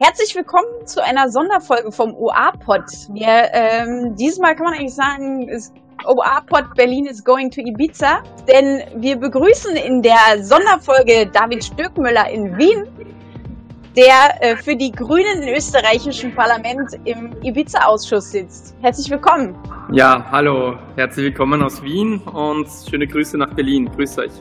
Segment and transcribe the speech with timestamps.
[0.00, 2.84] Herzlich willkommen zu einer Sonderfolge vom OA-Pod.
[3.14, 5.50] Wir, ähm, diesmal kann man eigentlich sagen,
[6.04, 12.56] OA-Pod Berlin is going to Ibiza, denn wir begrüßen in der Sonderfolge David Stöckmüller in
[12.56, 12.84] Wien,
[13.96, 18.76] der äh, für die Grünen im österreichischen Parlament im Ibiza-Ausschuss sitzt.
[18.80, 19.56] Herzlich willkommen.
[19.90, 23.90] Ja, hallo, herzlich willkommen aus Wien und schöne Grüße nach Berlin.
[23.96, 24.32] Grüß euch.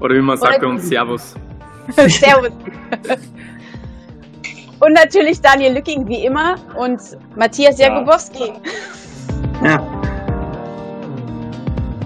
[0.00, 1.36] Oder wie man sagt bei uns, Servus.
[2.08, 2.50] Servus.
[4.80, 7.00] Und natürlich Daniel Lücking wie immer und
[7.36, 8.52] Matthias Jakubowski.
[9.62, 10.00] Ja.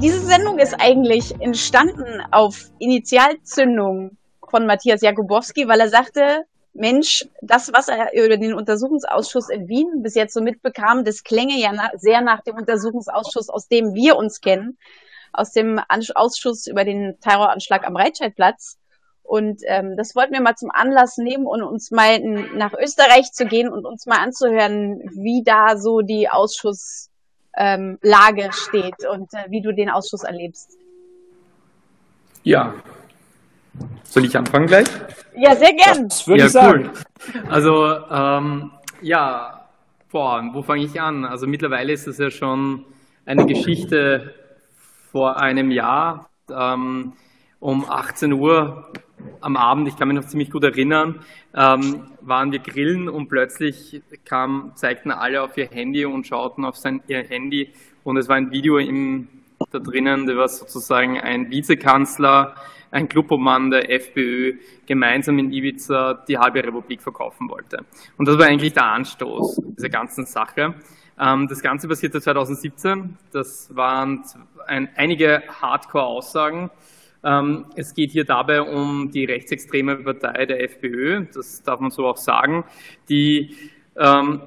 [0.03, 4.17] Diese Sendung ist eigentlich entstanden auf Initialzündung
[4.51, 10.03] von Matthias Jakubowski, weil er sagte, Mensch, das, was er über den Untersuchungsausschuss in Wien
[10.03, 14.41] bis jetzt so mitbekam, das klänge ja sehr nach dem Untersuchungsausschuss, aus dem wir uns
[14.41, 14.77] kennen,
[15.33, 15.81] aus dem
[16.17, 18.79] Ausschuss über den Terroranschlag am Breitscheidplatz.
[19.25, 23.47] Und ähm, das wollten wir mal zum Anlass nehmen und uns mal nach Österreich zu
[23.47, 27.09] gehen und uns mal anzuhören, wie da so die Ausschusslage
[27.57, 30.79] ähm, steht und äh, wie du den Ausschuss erlebst.
[32.43, 32.75] Ja.
[34.05, 34.87] Soll ich anfangen gleich?
[35.35, 36.09] Ja, sehr gern.
[36.09, 36.91] Das würde ja, ich sagen.
[37.35, 37.43] Cool.
[37.51, 39.69] Also, ähm, ja,
[40.13, 41.25] boah, wo fange ich an?
[41.25, 42.85] Also mittlerweile ist es ja schon
[43.25, 44.35] eine Geschichte
[45.11, 46.29] vor einem Jahr.
[46.51, 47.15] Ähm,
[47.65, 48.93] um 18 Uhr
[49.41, 51.21] am Abend, ich kann mich noch ziemlich gut erinnern,
[51.55, 56.77] ähm, waren wir grillen und plötzlich kam, zeigten alle auf ihr Handy und schauten auf
[56.77, 59.29] sein, ihr Handy und es war ein Video im,
[59.71, 62.55] da drinnen, da war sozusagen ein Vizekanzler,
[62.91, 64.55] ein Clubobmann der FPÖ
[64.87, 67.85] gemeinsam in Ibiza die halbe Republik verkaufen wollte.
[68.17, 70.75] Und das war eigentlich der Anstoß dieser ganzen Sache.
[71.19, 73.19] Ähm, das Ganze passierte 2017.
[73.33, 74.23] Das waren
[74.67, 76.71] ein, einige Hardcore-Aussagen
[77.77, 82.19] es geht hier dabei um die rechtsextreme Partei der FPÖ, das darf man so auch
[82.19, 82.65] sagen,
[83.09, 83.57] die
[83.97, 84.43] ähm,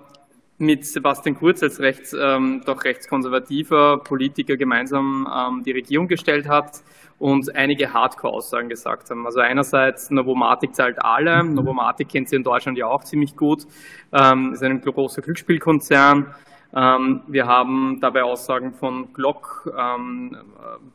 [0.59, 6.81] mit Sebastian Kurz als rechts, ähm, doch rechtskonservativer Politiker gemeinsam ähm, die Regierung gestellt hat
[7.19, 9.25] und einige Hardcore-Aussagen gesagt haben.
[9.25, 13.65] Also einerseits Novomatic zahlt alle, Novomatic kennt sie in Deutschland ja auch ziemlich gut,
[14.11, 16.33] ähm, ist ein großer Glücksspielkonzern, ähm,
[16.71, 20.35] wir haben dabei Aussagen von Glock ähm,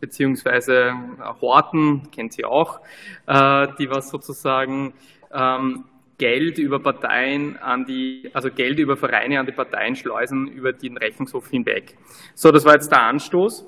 [0.00, 0.92] beziehungsweise
[1.40, 2.80] Horten, kennt sie auch,
[3.26, 4.92] äh, die was sozusagen
[5.32, 5.84] ähm,
[6.18, 10.96] Geld über Parteien an die, also Geld über Vereine an die Parteien schleusen über den
[10.96, 11.96] Rechnungshof hinweg.
[12.34, 13.66] So, das war jetzt der Anstoß.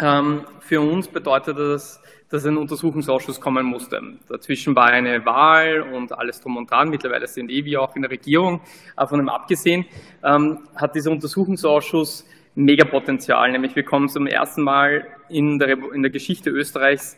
[0.00, 4.00] Ähm, für uns bedeutet das, dass ein Untersuchungsausschuss kommen musste.
[4.28, 6.90] Dazwischen war eine Wahl und alles drum und dran.
[6.90, 8.60] Mittlerweile sind eh wir auch in der Regierung.
[8.96, 9.86] Aber von dem abgesehen
[10.22, 13.50] ähm, hat dieser Untersuchungsausschuss Megapotenzial.
[13.52, 17.16] Nämlich wir kommen zum ersten Mal in der, in der Geschichte Österreichs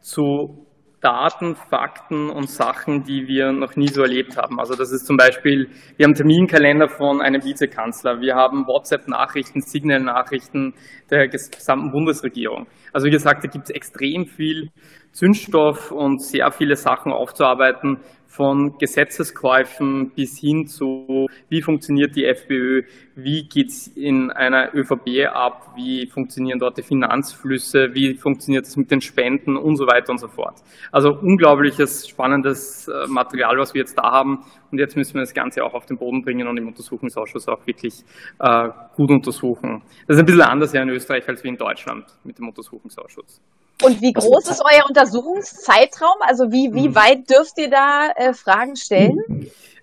[0.00, 0.66] zu
[1.02, 4.60] Daten, Fakten und Sachen, die wir noch nie so erlebt haben.
[4.60, 10.74] Also das ist zum Beispiel, wir haben Terminkalender von einem Vizekanzler, wir haben WhatsApp-Nachrichten, Signal-Nachrichten
[11.10, 12.68] der gesamten Bundesregierung.
[12.92, 14.70] Also wie gesagt, da gibt es extrem viel
[15.12, 22.84] Zündstoff und sehr viele Sachen aufzuarbeiten, von Gesetzeskäufen bis hin zu, wie funktioniert die FPÖ,
[23.14, 28.90] wie geht's in einer ÖVP ab, wie funktionieren dort die Finanzflüsse, wie funktioniert es mit
[28.90, 30.54] den Spenden und so weiter und so fort.
[30.90, 34.44] Also unglaubliches, spannendes äh, Material, was wir jetzt da haben.
[34.70, 37.66] Und jetzt müssen wir das Ganze auch auf den Boden bringen und im Untersuchungsausschuss auch
[37.66, 38.02] wirklich
[38.38, 39.82] äh, gut untersuchen.
[40.06, 43.40] Das ist ein bisschen anders ja in Österreich als wie in Deutschland mit dem Untersuchungsausschuss.
[43.82, 46.16] Und wie groß ist euer Untersuchungszeitraum?
[46.20, 46.94] Also wie, wie hm.
[46.94, 49.18] weit dürft ihr da äh, Fragen stellen?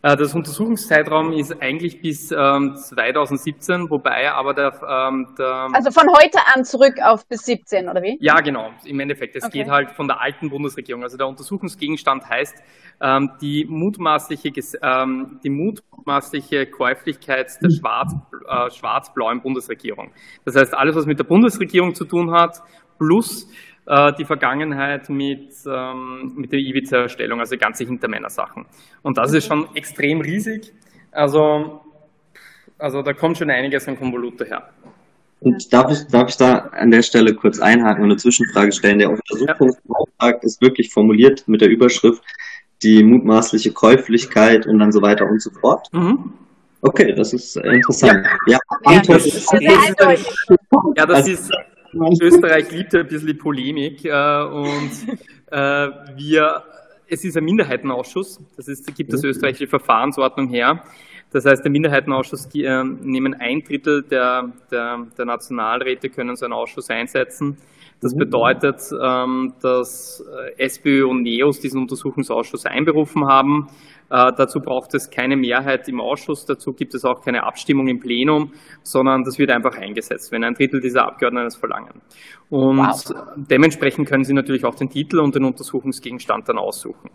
[0.01, 6.07] Äh, das Untersuchungszeitraum ist eigentlich bis ähm, 2017, wobei aber der, ähm, der, Also von
[6.09, 8.17] heute an zurück auf bis 17, oder wie?
[8.21, 9.35] Ja, genau, im Endeffekt.
[9.35, 9.59] Es okay.
[9.59, 11.03] geht halt von der alten Bundesregierung.
[11.03, 12.55] Also der Untersuchungsgegenstand heißt
[13.01, 14.51] ähm, die, mutmaßliche,
[14.81, 18.13] ähm, die mutmaßliche Käuflichkeit der schwarz,
[18.47, 20.11] äh, schwarz-blauen Bundesregierung.
[20.45, 22.61] Das heißt, alles, was mit der Bundesregierung zu tun hat,
[22.99, 23.47] plus
[24.17, 28.65] die Vergangenheit mit, ähm, mit der Ibiza-Erstellung, also ganze Hintermänner-Sachen.
[29.01, 30.71] Und das ist schon extrem riesig.
[31.11, 31.81] Also,
[32.77, 34.69] also da kommt schon einiges an Konvolute her.
[35.41, 38.99] Und darf ich, darf ich da an der Stelle kurz einhaken und eine Zwischenfrage stellen?
[38.99, 42.21] Der Untersuchungsauftrag ist wirklich formuliert mit der Überschrift
[42.83, 45.87] die mutmaßliche Käuflichkeit und dann so weiter und so fort.
[45.93, 46.33] Mhm.
[46.81, 48.25] Okay, das ist interessant.
[48.47, 49.51] Ja, ja, ja das, ist,
[50.95, 51.51] ja, das ist
[51.93, 54.91] Österreich liebt ja ein bisschen die Polemik äh, und
[55.51, 56.63] äh, wir,
[57.07, 60.83] es ist ein Minderheitenausschuss, das ist, gibt das österreichische Verfahrensordnung her.
[61.31, 66.53] Das heißt, der Minderheitenausschuss äh, nehmen ein Drittel der, der, der Nationalräte können so einen
[66.53, 67.57] Ausschuss einsetzen.
[68.01, 68.19] Das mhm.
[68.19, 70.23] bedeutet, ähm, dass
[70.57, 73.67] äh, SPÖ und NEOS diesen Untersuchungsausschuss einberufen haben.
[74.09, 77.99] Äh, dazu braucht es keine Mehrheit im Ausschuss, dazu gibt es auch keine Abstimmung im
[77.99, 82.01] Plenum, sondern das wird einfach eingesetzt, wenn ein Drittel dieser Abgeordneten es verlangen.
[82.49, 83.35] Und wow.
[83.35, 87.11] dementsprechend können Sie natürlich auch den Titel und den Untersuchungsgegenstand dann aussuchen.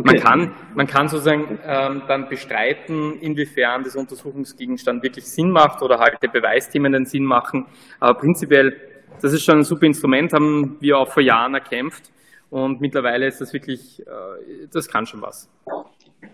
[0.00, 5.98] Man, kann, man kann sozusagen ähm, dann bestreiten, inwiefern dieser Untersuchungsgegenstand wirklich Sinn macht oder
[5.98, 7.66] halt die Beweisthemen den Sinn machen.
[7.98, 8.76] Aber prinzipiell,
[9.20, 12.10] das ist schon ein super Instrument, haben wir auch vor Jahren erkämpft.
[12.50, 15.48] Und mittlerweile ist das wirklich, äh, das kann schon was.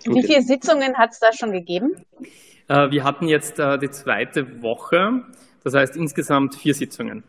[0.05, 1.97] Wie viele Sitzungen hat es da schon gegeben?
[2.69, 5.23] Äh, wir hatten jetzt äh, die zweite Woche,
[5.65, 7.25] das heißt insgesamt vier Sitzungen.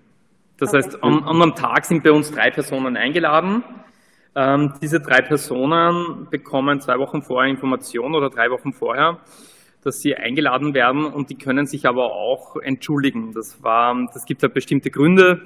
[0.57, 0.83] Das okay.
[0.83, 3.63] heißt, an, einem Tag sind bei uns drei Personen eingeladen.
[4.35, 9.19] Ähm, diese drei Personen bekommen zwei Wochen vorher Information oder drei Wochen vorher,
[9.85, 13.33] dass sie eingeladen werden und die können sich aber auch entschuldigen.
[13.33, 15.43] Das war, das gibt halt bestimmte Gründe.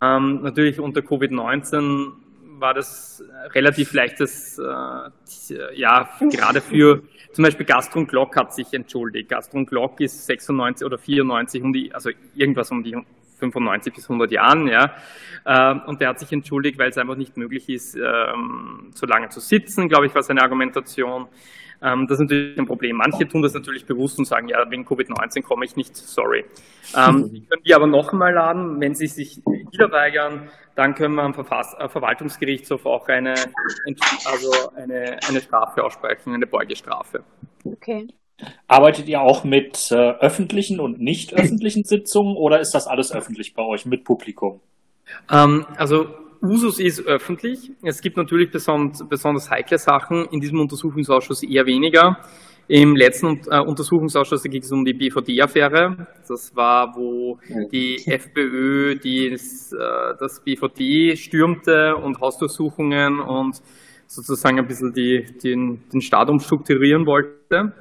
[0.00, 2.12] Ähm, natürlich unter Covid-19
[2.58, 3.24] war das
[3.54, 7.02] relativ leichtes, äh, ja, gerade für
[7.32, 9.28] zum Beispiel Gastron Glock hat sich entschuldigt.
[9.28, 12.96] Gastron Glock ist 96 oder 94, um die, also irgendwas um die
[13.38, 14.94] 95 bis 100 Jahren, ja.
[15.44, 19.30] Ähm, und der hat sich entschuldigt, weil es einfach nicht möglich ist, ähm, so lange
[19.30, 21.26] zu sitzen, glaube ich, war seine Argumentation.
[21.82, 22.96] Ähm, das ist natürlich ein Problem.
[22.96, 26.44] Manche tun das natürlich bewusst und sagen, ja, wegen Covid-19 komme ich nicht, sorry.
[26.96, 31.14] Ähm, die können wir aber noch einmal laden, wenn sie sich wieder weigern, dann können
[31.14, 33.34] wir am Verfass äh, Verwaltungsgerichtshof auch eine,
[34.24, 37.24] also eine, eine Strafe aussprechen, eine Beugestrafe.
[37.64, 38.08] Okay.
[38.66, 43.54] Arbeitet ihr auch mit äh, öffentlichen und nicht öffentlichen Sitzungen oder ist das alles öffentlich
[43.54, 44.60] bei euch mit Publikum?
[45.30, 46.06] Ähm, also
[46.42, 47.70] Usus ist öffentlich.
[47.82, 52.18] Es gibt natürlich besonders, besonders heikle Sachen, in diesem Untersuchungsausschuss eher weniger.
[52.66, 56.06] Im letzten äh, Untersuchungsausschuss ging es um die BVD-Affäre.
[56.28, 57.38] Das war, wo
[57.70, 63.60] die FPÖ die, das, äh, das BVD stürmte und Hausdurchsuchungen und
[64.06, 67.72] sozusagen ein bisschen die, den, den Staat umstrukturieren wollte.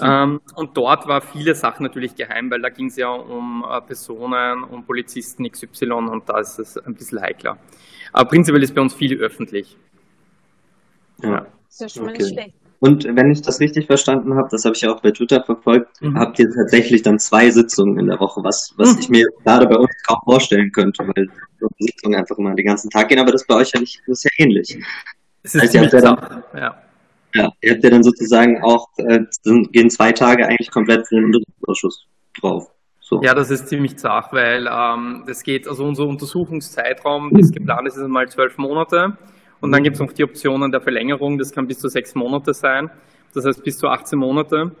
[0.00, 3.80] Ähm, und dort war viele Sachen natürlich geheim, weil da ging es ja um äh,
[3.80, 7.58] Personen, um Polizisten XY und da ist es ein bisschen heikler.
[8.12, 9.76] Aber prinzipiell ist bei uns viel öffentlich.
[11.22, 11.46] Ja.
[11.68, 12.22] Ist ja schon mal okay.
[12.22, 12.54] nicht schlecht.
[12.78, 16.00] Und wenn ich das richtig verstanden habe, das habe ich ja auch bei Twitter verfolgt,
[16.02, 16.18] mhm.
[16.18, 19.00] habt ihr tatsächlich dann zwei Sitzungen in der Woche, was, was mhm.
[19.00, 21.28] ich mir gerade bei uns kaum vorstellen könnte, weil
[21.80, 24.18] die Sitzungen einfach immer den ganzen Tag gehen, aber das bei euch ja nicht, das
[24.18, 24.78] ist ja ähnlich.
[25.42, 26.82] Es ist also, ihr habt ja dann, ja.
[27.34, 29.20] Ja, ihr habt ja dann sozusagen auch, äh,
[29.72, 32.06] gehen zwei Tage eigentlich komplett für den Untersuchungsausschuss
[32.40, 32.70] drauf.
[33.08, 33.20] So.
[33.22, 37.96] Ja, das ist ziemlich zart, weil ähm, das geht, also unser Untersuchungszeitraum, das geplant ist,
[37.96, 39.16] ist einmal zwölf Monate.
[39.60, 42.52] Und dann gibt es noch die Optionen der Verlängerung, das kann bis zu sechs Monate
[42.52, 42.90] sein,
[43.32, 44.72] das heißt bis zu 18 Monate.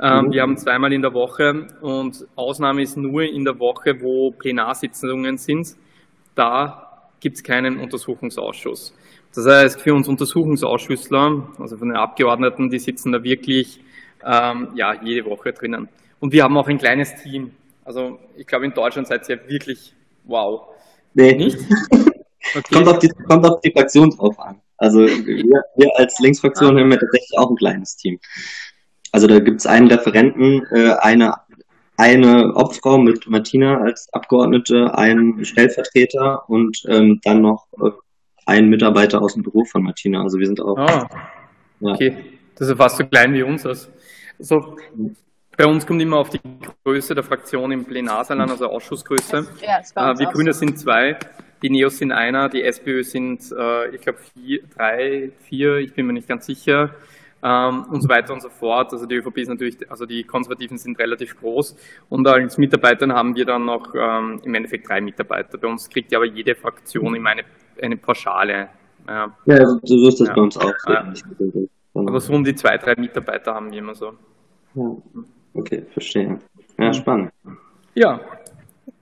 [0.00, 0.32] Ähm, mhm.
[0.32, 5.36] Wir haben zweimal in der Woche und Ausnahme ist nur in der Woche, wo Plenarsitzungen
[5.36, 5.74] sind.
[6.36, 8.94] Da gibt es keinen Untersuchungsausschuss.
[9.34, 13.80] Das heißt, für uns Untersuchungsausschüssler, also von den Abgeordneten, die sitzen da wirklich
[14.24, 15.88] ähm, ja, jede Woche drinnen.
[16.20, 17.50] Und wir haben auch ein kleines Team.
[17.84, 19.94] Also ich glaube, in Deutschland seid ihr wirklich
[20.24, 20.68] wow.
[21.14, 21.34] Nee.
[21.34, 21.58] Nicht?
[22.54, 22.74] Okay.
[22.74, 24.60] Kommt, auf die, kommt auf die Fraktion drauf an.
[24.76, 26.80] Also wir, wir als Linksfraktion ah.
[26.80, 28.18] haben ja tatsächlich auch ein kleines Team.
[29.12, 31.34] Also da gibt es einen Referenten, äh, eine,
[31.96, 37.90] eine Obfrau mit Martina als Abgeordnete, einen Stellvertreter und ähm, dann noch äh,
[38.44, 40.22] ein Mitarbeiter aus dem Büro von Martina.
[40.22, 40.76] Also wir sind auch.
[40.76, 41.08] Ah,
[41.80, 41.92] ja.
[41.92, 42.16] okay.
[42.56, 43.64] Das ist fast so klein wie uns.
[43.64, 44.76] Also,
[45.56, 46.40] bei uns kommt immer auf die
[46.84, 49.46] Größe der Fraktion im Plenarsaal an, also Ausschussgröße.
[49.60, 51.16] Ja, äh, wir Grüne sind zwei,
[51.62, 56.06] die Neos sind einer, die SPÖ sind, äh, ich glaube, vier, drei, vier, ich bin
[56.06, 56.90] mir nicht ganz sicher.
[57.44, 58.92] Ähm, und so weiter und so fort.
[58.92, 61.76] Also die ÖVP ist natürlich, also die Konservativen sind relativ groß
[62.08, 65.58] und als Mitarbeiter haben wir dann noch ähm, im Endeffekt drei Mitarbeiter.
[65.58, 67.42] Bei uns kriegt ja aber jede Fraktion immer eine
[67.80, 68.68] eine Pauschale.
[69.06, 70.34] Ja, ja so ist das ja.
[70.34, 70.72] bei uns auch.
[70.88, 71.12] Ja.
[71.94, 74.12] Aber so um die zwei, drei Mitarbeiter haben wir immer so.
[74.74, 74.96] Ja.
[75.54, 76.38] Okay, verstehe.
[76.78, 77.32] Ja, spannend.
[77.94, 78.20] Ja.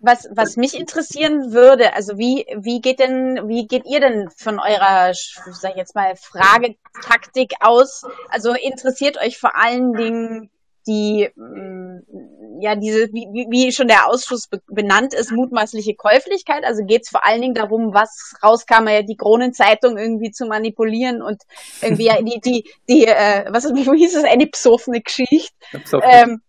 [0.00, 4.58] Was, was mich interessieren würde, also wie, wie geht denn, wie geht ihr denn von
[4.58, 8.06] eurer, sag ich jetzt mal, Fragetaktik aus?
[8.30, 10.50] Also interessiert euch vor allen Dingen
[10.90, 16.64] die, mm, ja, diese, wie, wie schon der Ausschuss benannt ist, mutmaßliche Käuflichkeit.
[16.64, 21.22] Also geht es vor allen Dingen darum, was rauskam, ja die Kronenzeitung irgendwie zu manipulieren
[21.22, 21.42] und
[21.80, 25.54] irgendwie ja die, die, die, äh, was wie hieß es, eine psoffene Geschichte.
[26.02, 26.42] Ähm,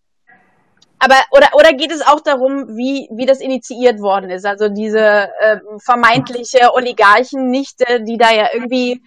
[1.03, 4.45] aber oder oder geht es auch darum, wie wie das initiiert worden ist?
[4.45, 9.01] Also diese äh, vermeintliche Oligarchennichte, die da ja irgendwie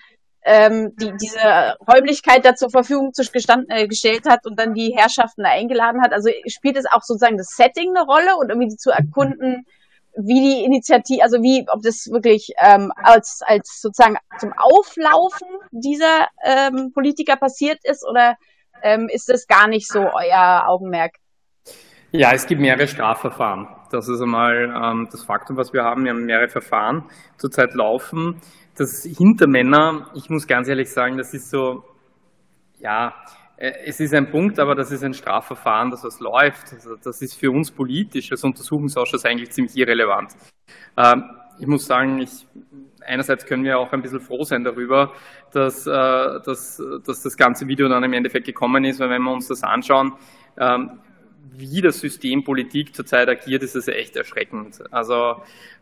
[0.44, 4.94] ähm, die diese Räumlichkeit da zur Verfügung zu gestanden, äh, gestellt hat und dann die
[4.94, 6.12] Herrschaften da eingeladen hat.
[6.12, 9.66] Also spielt es auch sozusagen das Setting eine Rolle und irgendwie zu erkunden,
[10.16, 16.28] wie die Initiative, also wie, ob das wirklich ähm, als, als sozusagen zum Auflaufen dieser
[16.44, 18.36] ähm, Politiker passiert ist oder
[18.82, 21.14] ähm, ist das gar nicht so euer Augenmerk?
[22.12, 23.66] Ja, es gibt mehrere Strafverfahren.
[23.90, 26.04] Das ist einmal ähm, das Faktum, was wir haben.
[26.04, 27.04] Wir haben mehrere Verfahren
[27.38, 28.40] zurzeit laufen.
[28.76, 31.84] Das Hintermänner, ich muss ganz ehrlich sagen, das ist so,
[32.78, 33.14] ja,
[33.56, 36.72] äh, es ist ein Punkt, aber das ist ein Strafverfahren, das was läuft.
[36.72, 40.32] Also das ist für uns politisch als Untersuchungsausschuss eigentlich ziemlich irrelevant.
[40.96, 41.24] Ähm,
[41.60, 42.46] ich muss sagen, ich,
[43.06, 45.12] einerseits können wir auch ein bisschen froh sein darüber,
[45.52, 49.32] dass, äh, dass, dass das ganze Video dann im Endeffekt gekommen ist, weil wenn wir
[49.32, 50.14] uns das anschauen,
[50.58, 50.98] ähm,
[51.56, 54.82] wie das System Politik zurzeit agiert, ist es echt erschreckend.
[54.90, 55.36] Also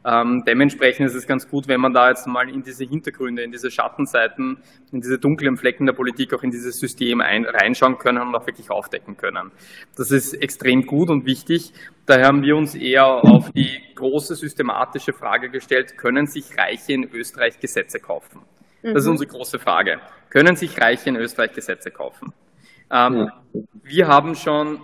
[0.04, 3.52] ähm, dementsprechend ist es ganz gut, wenn man da jetzt mal in diese Hintergründe, in
[3.52, 4.58] diese Schattenseiten,
[4.90, 8.46] in diese dunklen Flecken der Politik auch in dieses System ein, reinschauen können und auch
[8.46, 9.52] wirklich aufdecken können.
[9.96, 11.72] Das ist extrem gut und wichtig.
[12.06, 17.04] Daher haben wir uns eher auf die große systematische Frage gestellt, können sich Reiche in
[17.12, 18.40] Österreich Gesetze kaufen?
[18.82, 19.12] Das ist mhm.
[19.12, 20.00] unsere große Frage.
[20.30, 22.32] Können sich Reiche in Österreich Gesetze kaufen?
[22.90, 23.30] Ähm,
[23.84, 24.80] wir haben schon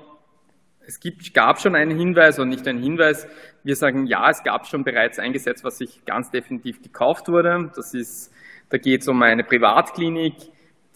[0.88, 3.28] es gibt, gab schon einen Hinweis und nicht einen Hinweis.
[3.62, 7.70] Wir sagen, ja, es gab schon bereits ein Gesetz, was sich ganz definitiv gekauft wurde.
[7.76, 8.32] Das ist,
[8.70, 10.34] da geht es um eine Privatklinik,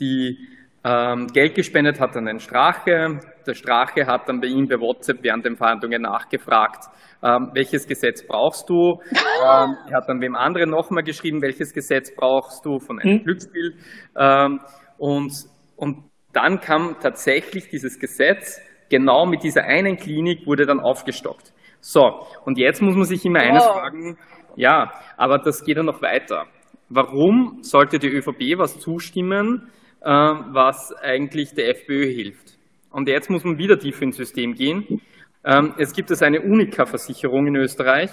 [0.01, 0.49] die
[0.83, 3.21] ähm, Geld gespendet hat an den Strache.
[3.47, 6.85] Der Strache hat dann bei ihm bei WhatsApp während den Verhandlungen nachgefragt,
[7.23, 8.99] ähm, welches Gesetz brauchst du?
[9.13, 13.25] ähm, er hat dann wem anderen nochmal geschrieben, welches Gesetz brauchst du von einem mhm.
[13.25, 13.75] Glücksspiel.
[14.17, 14.61] Ähm,
[14.97, 15.35] und,
[15.77, 18.59] und dann kam tatsächlich dieses Gesetz,
[18.93, 21.53] genau mit dieser einen Klinik wurde dann aufgestockt.
[21.81, 23.73] So, und jetzt muss man sich immer eines wow.
[23.73, 24.19] fragen,
[24.55, 26.47] ja, aber das geht dann noch weiter.
[26.91, 29.71] Warum sollte die ÖVP was zustimmen,
[30.03, 32.59] äh, was eigentlich der FPÖ hilft?
[32.91, 35.01] Und jetzt muss man wieder tiefer ins System gehen.
[35.45, 38.11] Ähm, es gibt es eine Unica-Versicherung in Österreich,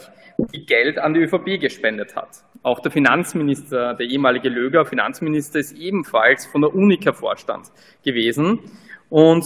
[0.53, 2.29] die Geld an die ÖVP gespendet hat.
[2.63, 7.67] Auch der Finanzminister, der ehemalige Löger Finanzminister, ist ebenfalls von der Unica-Vorstand
[8.03, 8.62] gewesen.
[9.09, 9.43] Und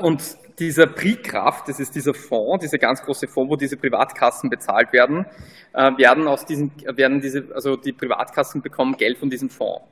[0.00, 0.22] und
[0.58, 5.24] dieser Prikraft, das ist dieser Fonds, dieser ganz große Fonds, wo diese Privatkassen bezahlt werden,
[5.72, 9.82] äh, werden aus diesen, werden diese, also die Privatkassen bekommen Geld von diesem Fonds.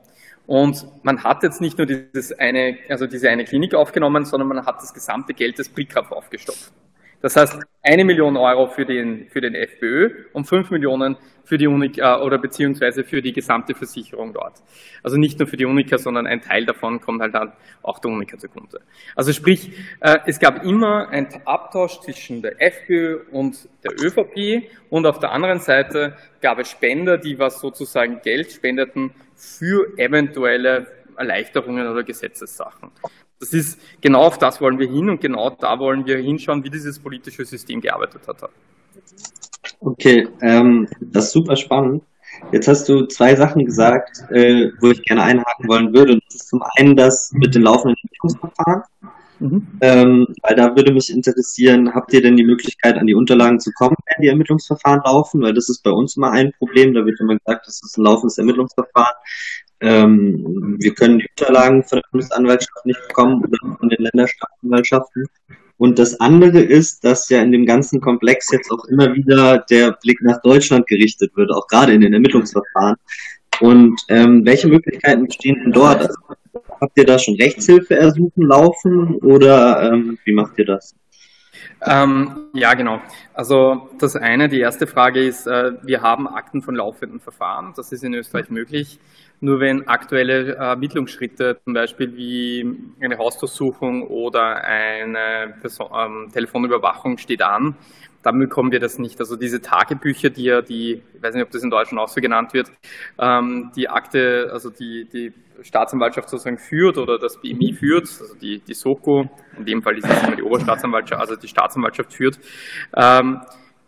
[0.45, 4.65] Und man hat jetzt nicht nur dieses eine, also diese eine Klinik aufgenommen, sondern man
[4.65, 6.71] hat das gesamte Geld des Prikraft aufgestockt.
[7.21, 11.67] Das heißt, eine Million Euro für den, für den FPÖ und fünf Millionen für die
[11.67, 14.61] Unica oder beziehungsweise für die gesamte Versicherung dort.
[15.03, 18.11] Also nicht nur für die Unica, sondern ein Teil davon kommt halt dann auch der
[18.11, 18.81] Unica zugute.
[19.15, 25.05] Also sprich, äh, es gab immer einen Abtausch zwischen der FPÖ und der ÖVP und
[25.05, 31.87] auf der anderen Seite gab es Spender, die was sozusagen Geld spendeten für eventuelle Erleichterungen
[31.87, 32.91] oder Gesetzessachen.
[33.39, 36.69] Das ist, genau auf das wollen wir hin und genau da wollen wir hinschauen, wie
[36.69, 38.49] dieses politische System gearbeitet hat.
[39.79, 42.03] Okay, ähm, das ist super spannend.
[42.51, 46.19] Jetzt hast du zwei Sachen gesagt, äh, wo ich gerne einhaken wollen würde.
[46.25, 48.83] Das ist zum einen das mit den laufenden Entwicklungsverfahren.
[49.39, 49.67] Mhm.
[49.79, 53.71] Ähm, weil da würde mich interessieren, habt ihr denn die Möglichkeit, an die Unterlagen zu
[53.71, 55.41] kommen, wenn die Ermittlungsverfahren laufen?
[55.41, 56.93] Weil das ist bei uns immer ein Problem.
[56.93, 59.15] Da wird immer gesagt, das ist ein laufendes Ermittlungsverfahren.
[59.81, 65.25] Ähm, wir können die Unterlagen von der Bundesanwaltschaft nicht bekommen oder von den Länderstaatsanwaltschaften.
[65.77, 69.93] Und das andere ist, dass ja in dem ganzen Komplex jetzt auch immer wieder der
[70.01, 72.97] Blick nach Deutschland gerichtet wird, auch gerade in den Ermittlungsverfahren.
[73.61, 76.01] Und ähm, welche Möglichkeiten bestehen denn dort?
[76.01, 76.15] Also,
[76.81, 80.95] habt ihr da schon Rechtshilfe ersuchen laufen oder ähm, wie macht ihr das?
[81.85, 83.01] Ähm, ja, genau.
[83.33, 87.73] Also das eine, die erste Frage ist, äh, wir haben Akten von laufenden Verfahren.
[87.75, 88.99] Das ist in Österreich möglich.
[89.41, 92.65] Nur wenn aktuelle Ermittlungsschritte, zum Beispiel wie
[93.01, 97.77] eine Hausdurchsuchung oder eine Person, ähm, Telefonüberwachung steht an,
[98.21, 99.19] dann bekommen wir das nicht.
[99.19, 102.19] Also diese Tagebücher, die ja die, ich weiß nicht, ob das in Deutschland auch so
[102.19, 102.69] genannt wird,
[103.17, 108.59] ähm, die Akte, also die, die Staatsanwaltschaft sozusagen führt oder das BMI führt, also die,
[108.59, 112.39] die SOKO, in dem Fall ist es immer die Oberstaatsanwaltschaft, also die Staatsanwaltschaft führt,
[112.95, 113.41] ähm,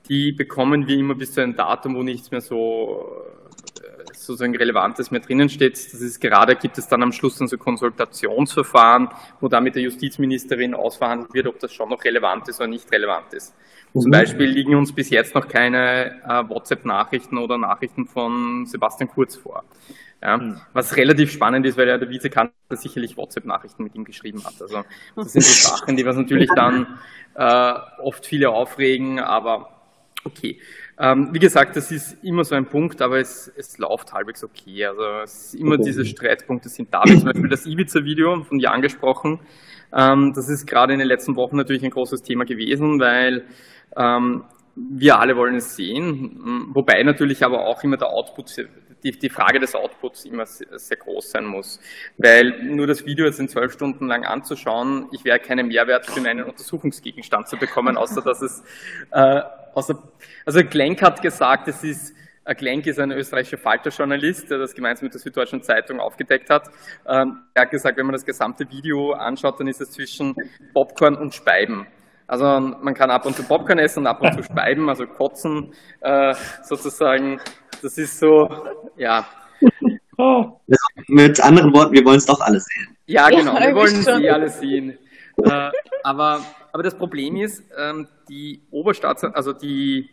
[0.10, 3.24] die bekommen wir immer bis zu einem Datum, wo nichts mehr so
[4.26, 5.74] sozusagen Relevantes mehr drinnen steht.
[5.74, 9.10] Das ist gerade, gibt es dann am Schluss dann so Konsultationsverfahren,
[9.40, 12.92] wo dann mit der Justizministerin ausverhandelt wird, ob das schon noch relevant ist oder nicht
[12.92, 13.56] relevant ist.
[13.94, 14.02] Mhm.
[14.02, 19.36] Zum Beispiel liegen uns bis jetzt noch keine äh, WhatsApp-Nachrichten oder Nachrichten von Sebastian Kurz
[19.36, 19.64] vor.
[20.22, 20.62] Ja, mhm.
[20.74, 24.62] Was relativ spannend ist, weil ja der Vizekanzler sicherlich WhatsApp-Nachrichten mit ihm geschrieben hat.
[24.62, 24.84] Also
[25.16, 27.00] das sind so Sachen, die was natürlich dann
[27.34, 29.82] äh, oft viele aufregen, aber
[30.24, 30.60] okay.
[31.02, 34.86] Ähm, wie gesagt, das ist immer so ein Punkt, aber es, es läuft halbwegs okay.
[34.86, 35.86] Also es immer okay.
[35.86, 37.02] diese Streitpunkte sind da.
[37.06, 39.40] Wie zum Beispiel das Ibiza-Video von dir angesprochen.
[39.92, 43.46] Ähm, das ist gerade in den letzten Wochen natürlich ein großes Thema gewesen, weil
[43.98, 44.44] ähm,
[44.76, 48.68] wir alle wollen es sehen, wobei natürlich aber auch immer der Output,
[49.04, 51.80] die, die Frage des Outputs immer sehr, sehr, groß sein muss.
[52.18, 56.22] Weil nur das Video jetzt in zwölf Stunden lang anzuschauen, ich werde keinen Mehrwert für
[56.22, 58.64] meinen Untersuchungsgegenstand zu bekommen, außer dass es,
[59.12, 59.42] äh,
[59.74, 60.02] außer,
[60.46, 62.16] also Glenk hat gesagt, es ist,
[62.58, 66.70] Glenk ist ein österreichischer Falterjournalist, der das gemeinsam mit der Süddeutschen Zeitung aufgedeckt hat.
[67.08, 70.36] Ähm, er hat gesagt, wenn man das gesamte Video anschaut, dann ist es zwischen
[70.74, 71.88] Popcorn und Speiben.
[72.28, 75.74] Also man kann ab und zu Popcorn essen und ab und zu speiben, also kotzen
[76.00, 77.42] äh, sozusagen.
[77.82, 78.50] Das ist so,
[78.96, 79.26] ja.
[81.08, 82.98] Mit anderen Worten, wir wollen es doch alle sehen.
[83.06, 84.98] Ja, genau, wir wollen es eh alle sehen.
[85.44, 85.72] Äh,
[86.04, 86.42] aber,
[86.74, 90.10] aber das Problem ist, ähm, die Oberstaats, also die,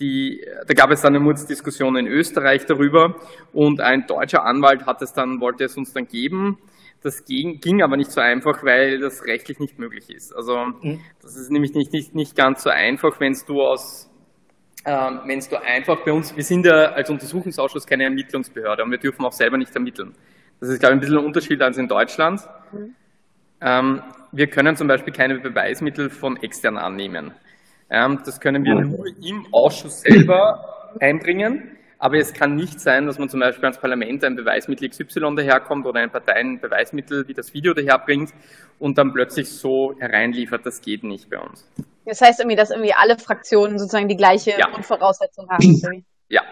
[0.00, 3.16] die, da gab es dann eine Mutzdiskussion in Österreich darüber
[3.52, 6.58] und ein deutscher Anwalt hat es dann, wollte es uns dann geben
[7.02, 10.34] das ging, ging aber nicht so einfach, weil das rechtlich nicht möglich ist.
[10.34, 11.00] Also mhm.
[11.20, 14.08] das ist nämlich nicht, nicht, nicht ganz so einfach, wenn du aus
[14.84, 18.98] ähm, wenn du einfach bei uns, wir sind ja als Untersuchungsausschuss keine Ermittlungsbehörde und wir
[18.98, 20.14] dürfen auch selber nicht ermitteln.
[20.58, 22.40] Das ist, glaube ich, ein bisschen ein Unterschied als in Deutschland.
[22.72, 22.94] Mhm.
[23.62, 24.02] Ähm,
[24.32, 27.32] wir können zum Beispiel keine Beweismittel von extern annehmen.
[27.90, 31.78] Ähm, das können wir nur im Ausschuss selber einbringen.
[31.98, 35.86] Aber es kann nicht sein, dass man zum Beispiel als Parlament ein Beweismittel XY daherkommt
[35.86, 38.30] oder ein Parteienbeweismittel wie das Video daherbringt
[38.80, 40.66] und dann plötzlich so hereinliefert.
[40.66, 41.64] Das geht nicht bei uns.
[42.04, 44.66] Das heißt irgendwie, dass irgendwie alle Fraktionen sozusagen die gleiche ja.
[44.66, 46.04] Grundvoraussetzung haben.
[46.28, 46.42] Ja.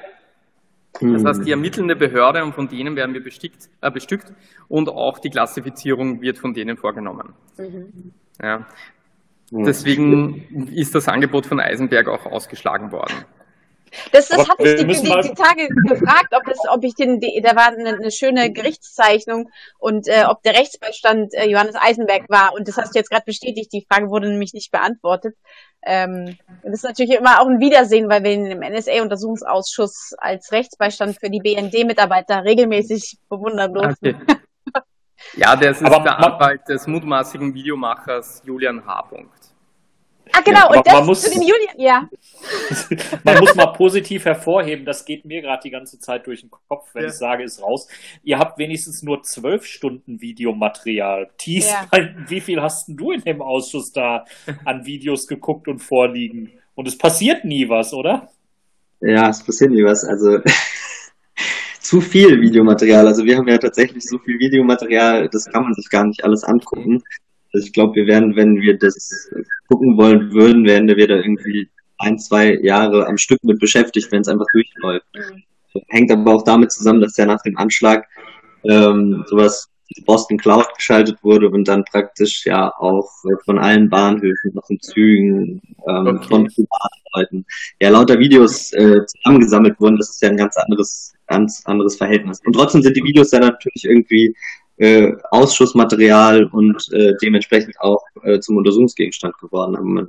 [1.01, 4.33] Das heißt, die ermittelnde Behörde und von denen werden wir bestickt, äh, bestückt
[4.69, 7.35] und auch die Klassifizierung wird von denen vorgenommen.
[7.57, 8.13] Mhm.
[8.43, 8.67] Ja.
[9.53, 13.15] Deswegen ist das Angebot von Eisenberg auch ausgeschlagen worden.
[14.13, 17.41] Das, das habe ich die, die, die, Tage gefragt, ob, das, ob ich den, die,
[17.43, 22.53] da war eine, eine schöne Gerichtszeichnung und äh, ob der Rechtsbeistand äh, Johannes Eisenberg war.
[22.55, 23.73] Und das hast du jetzt gerade bestätigt.
[23.73, 25.37] Die Frage wurde nämlich nicht beantwortet.
[25.83, 31.19] Ähm, das ist natürlich immer auch ein Wiedersehen, weil wir ihn im NSA-Untersuchungsausschuss als Rechtsbeistand
[31.19, 34.09] für die BND-Mitarbeiter regelmäßig bewundern durften.
[34.09, 34.37] Okay.
[35.35, 39.11] Ja, das ist Aber der Anwalt des mutmaßlichen Videomachers Julian H.
[40.33, 42.09] Ah, genau, ja, und das muss, zu den Julian, ja.
[43.25, 46.89] man muss mal positiv hervorheben, das geht mir gerade die ganze Zeit durch den Kopf,
[46.95, 47.09] wenn ja.
[47.09, 47.89] ich sage, ist raus.
[48.23, 51.31] Ihr habt wenigstens nur zwölf Stunden Videomaterial.
[51.37, 51.87] Thies, ja.
[52.29, 54.25] wie viel hast du in dem Ausschuss da
[54.65, 56.53] an Videos geguckt und vorliegen?
[56.75, 58.29] Und es passiert nie was, oder?
[59.01, 60.05] Ja, es passiert nie was.
[60.05, 60.39] Also
[61.81, 63.07] zu viel Videomaterial.
[63.07, 66.45] Also wir haben ja tatsächlich so viel Videomaterial, das kann man sich gar nicht alles
[66.45, 67.03] angucken.
[67.53, 69.31] Also ich glaube, wir werden, wenn wir das
[69.69, 74.23] gucken wollen würden, werden wir da irgendwie ein, zwei Jahre am Stück mit beschäftigt, wenn
[74.23, 75.07] es einfach durchläuft.
[75.15, 75.83] Mhm.
[75.89, 78.07] Hängt aber auch damit zusammen, dass ja nach dem Anschlag
[78.65, 79.69] ähm, sowas
[80.05, 83.11] Boston Cloud geschaltet wurde und dann praktisch ja auch
[83.45, 86.29] von allen Bahnhöfen, noch in Zügen, ähm, okay.
[86.29, 87.45] von Privatleuten,
[87.81, 89.97] ja lauter Videos äh, zusammengesammelt wurden.
[89.97, 92.41] Das ist ja ein ganz anderes, ganz anderes Verhältnis.
[92.45, 94.35] Und trotzdem sind die Videos dann natürlich irgendwie
[94.81, 99.77] äh, Ausschussmaterial und äh, dementsprechend auch äh, zum Untersuchungsgegenstand geworden.
[99.77, 100.07] Aber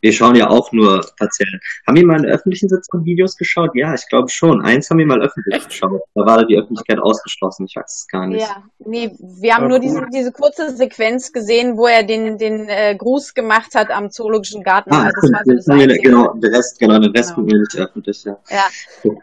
[0.00, 1.60] wir schauen ja auch nur partiell.
[1.86, 3.70] Haben wir mal in öffentlichen Sitzungen Videos geschaut?
[3.74, 4.62] Ja, ich glaube schon.
[4.62, 5.68] Eins haben wir mal öffentlich Echt?
[5.68, 6.00] geschaut.
[6.14, 7.66] Da war die Öffentlichkeit ausgeschlossen.
[7.66, 8.40] Ich weiß es gar nicht.
[8.40, 12.68] Ja, nee, wir haben Aber nur diese, diese kurze Sequenz gesehen, wo er den, den
[12.68, 14.92] äh, Gruß gemacht hat am Zoologischen Garten.
[14.92, 17.48] Ah, also das war so das genau, der Rest, genau, den Rest genau.
[17.48, 18.38] wir nicht öffentlich, ja.
[18.48, 18.64] ja.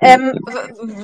[0.01, 0.39] Ähm,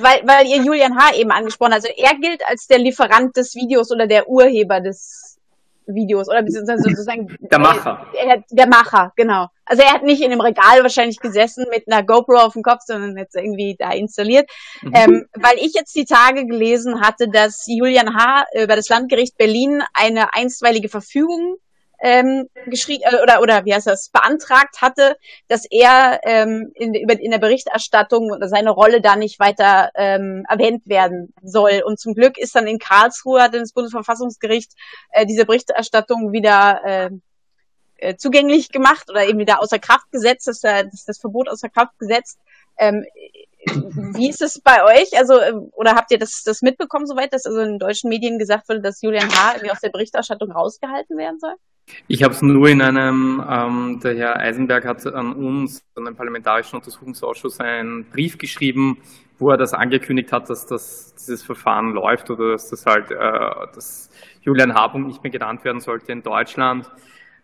[0.00, 1.16] weil, weil ihr Julian H.
[1.16, 1.84] eben angesprochen habt.
[1.84, 5.38] Also er gilt als der Lieferant des Videos oder der Urheber des
[5.86, 8.06] Videos oder beziehungsweise sozusagen der Macher.
[8.14, 9.48] Der, der Macher, genau.
[9.66, 12.80] Also er hat nicht in einem Regal wahrscheinlich gesessen mit einer GoPro auf dem Kopf,
[12.84, 14.50] sondern jetzt irgendwie da installiert.
[14.82, 14.92] Mhm.
[14.94, 18.44] Ähm, weil ich jetzt die Tage gelesen hatte, dass Julian H.
[18.54, 21.56] über das Landgericht Berlin eine einstweilige Verfügung
[22.04, 25.16] ähm, geschrieben äh, oder oder wie heißt das beantragt hatte,
[25.48, 30.44] dass er ähm, in, über, in der Berichterstattung oder seine Rolle da nicht weiter ähm,
[30.46, 31.82] erwähnt werden soll.
[31.82, 34.72] Und zum Glück ist dann in Karlsruhe hat das Bundesverfassungsgericht
[35.12, 37.10] äh, diese Berichterstattung wieder äh,
[37.96, 41.70] äh, zugänglich gemacht oder eben wieder außer Kraft gesetzt, dass, äh, dass das Verbot außer
[41.70, 42.38] Kraft gesetzt.
[42.76, 43.06] Ähm,
[44.14, 45.16] wie ist es bei euch?
[45.16, 48.68] Also, ähm, oder habt ihr das, das mitbekommen soweit, dass also in deutschen Medien gesagt
[48.68, 49.54] wurde, dass Julian H.
[49.54, 51.54] irgendwie aus der Berichterstattung rausgehalten werden soll?
[52.06, 56.16] Ich habe es nur in einem, ähm, der Herr Eisenberg hat an uns, an den
[56.16, 58.98] Parlamentarischen Untersuchungsausschuss, einen Brief geschrieben,
[59.38, 63.16] wo er das angekündigt hat, dass das, dieses Verfahren läuft oder dass das halt, äh,
[63.74, 64.10] dass
[64.42, 66.90] Julian Habung nicht mehr genannt werden sollte in Deutschland.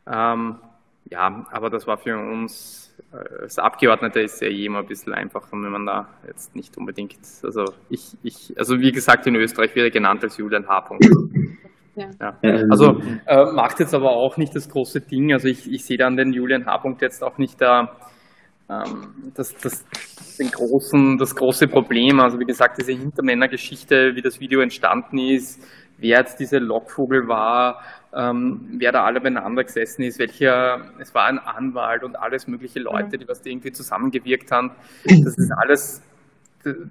[0.07, 0.57] Ähm,
[1.11, 5.13] ja, aber das war für uns äh, als Abgeordneter ist ja eh immer ein bisschen
[5.13, 9.75] einfacher, wenn man da jetzt nicht unbedingt, also ich, ich, also wie gesagt, in Österreich
[9.75, 10.91] wird er genannt als Julian H.
[11.97, 12.37] Ja.
[12.71, 15.33] Also äh, macht jetzt aber auch nicht das große Ding.
[15.33, 16.83] Also ich, ich sehe dann den Julian H.
[17.01, 17.97] jetzt auch nicht da
[18.71, 19.85] ähm, das, das,
[20.39, 25.61] den großen, das große Problem, also wie gesagt, diese Hintermännergeschichte, wie das Video entstanden ist,
[25.99, 27.83] wer jetzt diese Lockvogel war,
[28.15, 32.81] ähm, wer da alle beieinander gesessen ist, welcher, es war ein Anwalt und alles mögliche
[32.81, 34.71] Leute, die was da irgendwie zusammengewirkt haben.
[35.05, 36.03] Das ist alles,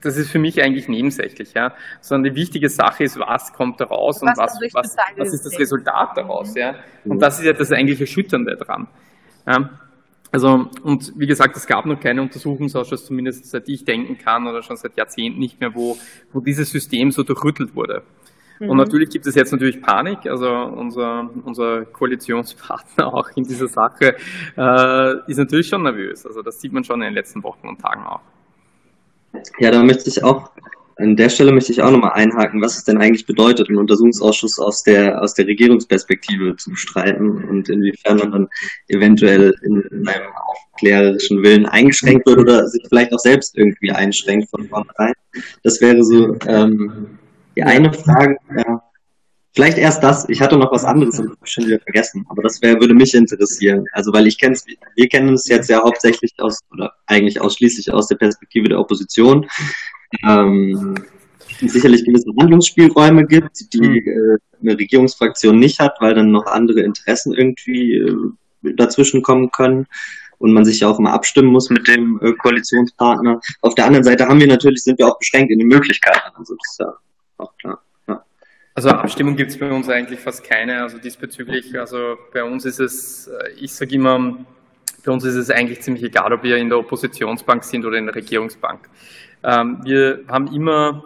[0.01, 1.73] das ist für mich eigentlich nebensächlich, ja.
[2.01, 6.17] Sondern die wichtige Sache ist, was kommt daraus und was, was, was, ist das Resultat
[6.17, 6.75] daraus, ja.
[7.05, 8.87] Und das ist ja das eigentlich Erschütternde dran.
[9.45, 9.69] Ja.
[10.31, 14.61] Also, und wie gesagt, es gab noch keinen Untersuchungsausschuss, zumindest seit ich denken kann, oder
[14.61, 15.97] schon seit Jahrzehnten nicht mehr, wo,
[16.31, 18.03] wo dieses System so durchrüttelt wurde.
[18.59, 18.69] Mhm.
[18.69, 20.27] Und natürlich gibt es jetzt natürlich Panik.
[20.27, 24.15] Also unser, unser Koalitionspartner auch in dieser Sache
[24.55, 26.25] äh, ist natürlich schon nervös.
[26.25, 28.21] Also das sieht man schon in den letzten Wochen und Tagen auch.
[29.59, 30.51] Ja, da möchte ich auch,
[30.97, 34.59] an der Stelle möchte ich auch nochmal einhaken, was es denn eigentlich bedeutet, einen Untersuchungsausschuss
[34.59, 38.47] aus der, aus der Regierungsperspektive zu bestreiten und inwiefern man dann
[38.87, 40.27] eventuell in, in einem
[40.73, 45.13] aufklärerischen Willen eingeschränkt wird oder sich vielleicht auch selbst irgendwie einschränkt von vornherein.
[45.63, 47.17] Das wäre so ähm,
[47.55, 48.81] die eine Frage, ja,
[49.53, 50.27] vielleicht erst das.
[50.29, 53.85] Ich hatte noch was anderes und schon wieder vergessen, aber das wär, würde mich interessieren.
[53.93, 57.91] Also, weil ich kenne es, wir kennen es jetzt ja hauptsächlich aus, oder eigentlich ausschließlich
[57.93, 59.47] aus der Perspektive der Opposition.
[60.27, 60.95] Ähm,
[61.61, 63.95] sicherlich gewisse Handlungsspielräume gibt, die hm.
[63.95, 69.87] äh, eine Regierungsfraktion nicht hat, weil dann noch andere Interessen irgendwie äh, dazwischen kommen können
[70.37, 73.39] und man sich ja auch immer abstimmen muss mit dem äh, Koalitionspartner.
[73.61, 76.31] Auf der anderen Seite haben wir natürlich, sind wir auch beschränkt in den Möglichkeiten.
[76.35, 76.93] Also das ist ja
[77.37, 77.81] auch klar.
[78.79, 80.81] Also Abstimmung gibt es bei uns eigentlich fast keine.
[80.81, 84.37] Also diesbezüglich, also bei uns ist es, äh, ich sage immer,
[85.05, 88.05] bei uns ist es eigentlich ziemlich egal, ob wir in der Oppositionsbank sind oder in
[88.05, 88.89] der Regierungsbank.
[89.43, 91.03] Ähm, wir haben immer,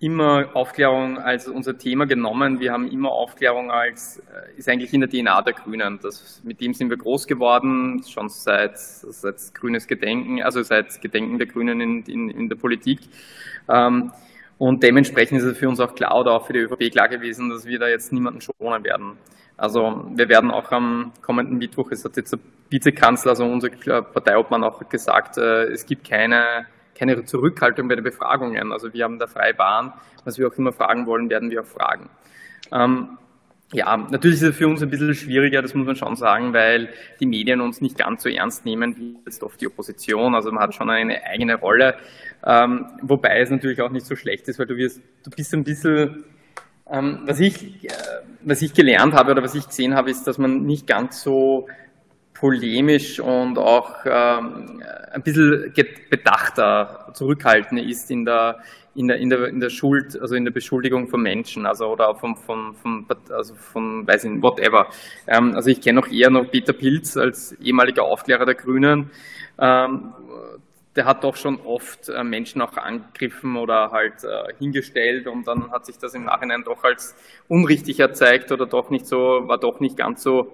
[0.00, 2.58] immer Aufklärung als unser Thema genommen.
[2.58, 5.98] Wir haben immer Aufklärung als, äh, ist eigentlich in der DNA der Grünen.
[6.02, 11.36] Das, mit dem sind wir groß geworden, schon seit, seit grünes Gedenken, also seit Gedenken
[11.36, 13.00] der Grünen in, in, in der Politik.
[14.60, 17.08] Ähm, und dementsprechend ist es für uns auch klar oder auch für die ÖVP klar
[17.08, 19.16] gewesen, dass wir da jetzt niemanden schonen werden.
[19.56, 24.64] Also wir werden auch am kommenden Mittwoch, es hat jetzt der Vizekanzler, also unser Parteiobmann
[24.64, 28.72] auch gesagt, äh, es gibt keine, keine Zurückhaltung bei den Befragungen.
[28.72, 29.92] Also wir haben da freie Bahn.
[30.24, 32.08] Was wir auch immer fragen wollen, werden wir auch fragen.
[33.72, 36.88] Ja, natürlich ist es für uns ein bisschen schwieriger, das muss man schon sagen, weil
[37.20, 40.34] die Medien uns nicht ganz so ernst nehmen wie jetzt oft die Opposition.
[40.34, 41.94] Also man hat schon eine eigene Rolle,
[42.44, 45.62] ähm, wobei es natürlich auch nicht so schlecht ist, weil du wirst, du bist ein
[45.62, 46.24] bisschen,
[46.90, 47.92] ähm, was ich, äh,
[48.42, 51.68] was ich gelernt habe oder was ich gesehen habe, ist, dass man nicht ganz so
[52.34, 55.72] polemisch und auch ähm, ein bisschen
[56.08, 58.58] bedachter, zurückhaltender ist in der,
[58.94, 62.14] in der, in der, in der Schuld, also in der Beschuldigung von Menschen, also oder
[62.14, 64.88] von, von, von, also von weiß ich nicht, whatever.
[65.26, 69.10] Ähm, also ich kenne auch eher noch Peter Pilz als ehemaliger Aufklärer der Grünen.
[69.58, 70.12] Ähm,
[70.96, 75.70] der hat doch schon oft äh, Menschen auch angegriffen oder halt äh, hingestellt und dann
[75.70, 77.14] hat sich das im Nachhinein doch als
[77.48, 80.52] unrichtig erzeigt oder doch nicht so, war doch nicht ganz so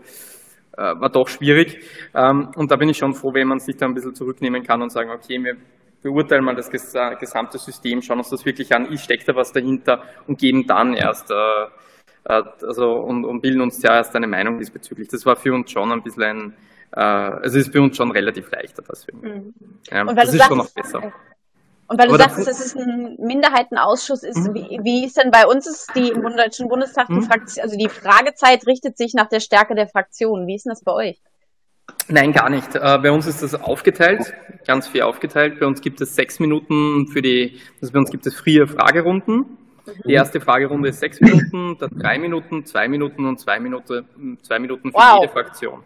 [0.77, 1.81] äh, war doch schwierig.
[2.15, 4.83] Ähm, und da bin ich schon froh, wenn man sich da ein bisschen zurücknehmen kann
[4.83, 5.57] und sagen, okay, wir
[6.11, 10.03] beurteilen mal das gesamte System, schauen uns das wirklich an, ich stecke da was dahinter
[10.27, 11.35] und geben dann erst, äh,
[12.25, 15.09] äh, also und, und bilden uns zuerst eine Meinung diesbezüglich.
[15.09, 16.57] Das war für uns schon ein bisschen ein,
[16.97, 19.21] äh, es ist für uns schon relativ leichter deswegen.
[19.21, 19.55] Mhm.
[19.91, 21.13] Ja, das ist sagst, schon noch besser.
[21.89, 24.55] Und weil du Aber sagst, dass es ein Minderheitenausschuss ist, mhm.
[24.55, 27.23] wie, wie ist denn bei uns ist die im Deutschen Bundestag die mhm.
[27.23, 30.47] Fraktion, also die Fragezeit richtet sich nach der Stärke der Fraktionen.
[30.47, 31.21] Wie ist denn das bei euch?
[32.09, 32.75] Nein, gar nicht.
[32.75, 34.33] Äh, bei uns ist das aufgeteilt,
[34.67, 35.59] ganz fair aufgeteilt.
[35.59, 39.59] Bei uns gibt es sechs Minuten für die, also bei uns gibt es vier Fragerunden.
[40.05, 44.59] Die erste Fragerunde ist sechs Minuten, dann drei Minuten, zwei Minuten und zwei Minuten, zwei
[44.59, 45.21] Minuten für wow.
[45.21, 45.83] jede Fraktion.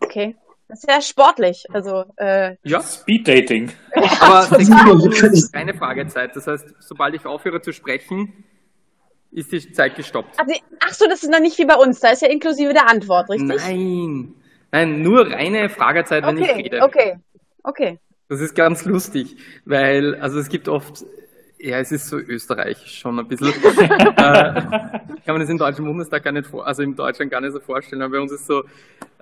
[0.00, 0.36] Okay.
[0.68, 1.64] Das ist ja sportlich.
[1.72, 2.82] Also, äh, ja.
[2.82, 3.70] Speed Dating.
[4.20, 6.34] Aber sechs Minuten ist keine Fragezeit.
[6.34, 8.44] Das heißt, sobald ich aufhöre zu sprechen,
[9.30, 10.38] ist die Zeit gestoppt.
[10.38, 12.00] Also, ach so, das ist noch nicht wie bei uns.
[12.00, 13.60] Da ist ja inklusive der Antwort, richtig?
[13.64, 14.34] Nein.
[14.76, 16.82] Nein, nur reine Fragezeit, wenn okay, ich rede.
[16.82, 17.16] Okay,
[17.62, 17.98] okay.
[18.28, 19.34] Das ist ganz lustig,
[19.64, 21.02] weil, also es gibt oft,
[21.58, 23.48] ja, es ist so österreichisch schon ein bisschen.
[23.54, 27.52] äh, kann man das im Deutschen Bundestag gar nicht vor, also im Deutschland gar nicht
[27.52, 28.64] so vorstellen, aber bei uns ist so,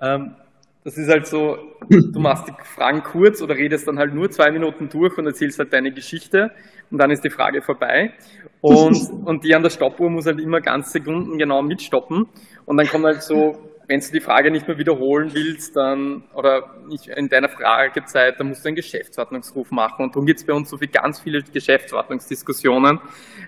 [0.01, 0.35] ähm,
[0.83, 1.57] das ist halt so,
[1.89, 5.57] du machst die Fragen kurz oder redest dann halt nur zwei Minuten durch und erzählst
[5.57, 6.51] halt deine Geschichte
[6.91, 8.11] und dann ist die Frage vorbei.
[8.59, 12.27] Und, und die an der Stoppuhr muss halt immer ganz Sekunden genau mitstoppen.
[12.65, 16.75] Und dann kommt halt so, wenn du die Frage nicht mehr wiederholen willst, dann, oder
[16.87, 20.05] nicht in deiner Fragezeit, dann musst du einen Geschäftsordnungsruf machen.
[20.05, 22.99] Und darum gibt es bei uns so viel, ganz viele Geschäftsordnungsdiskussionen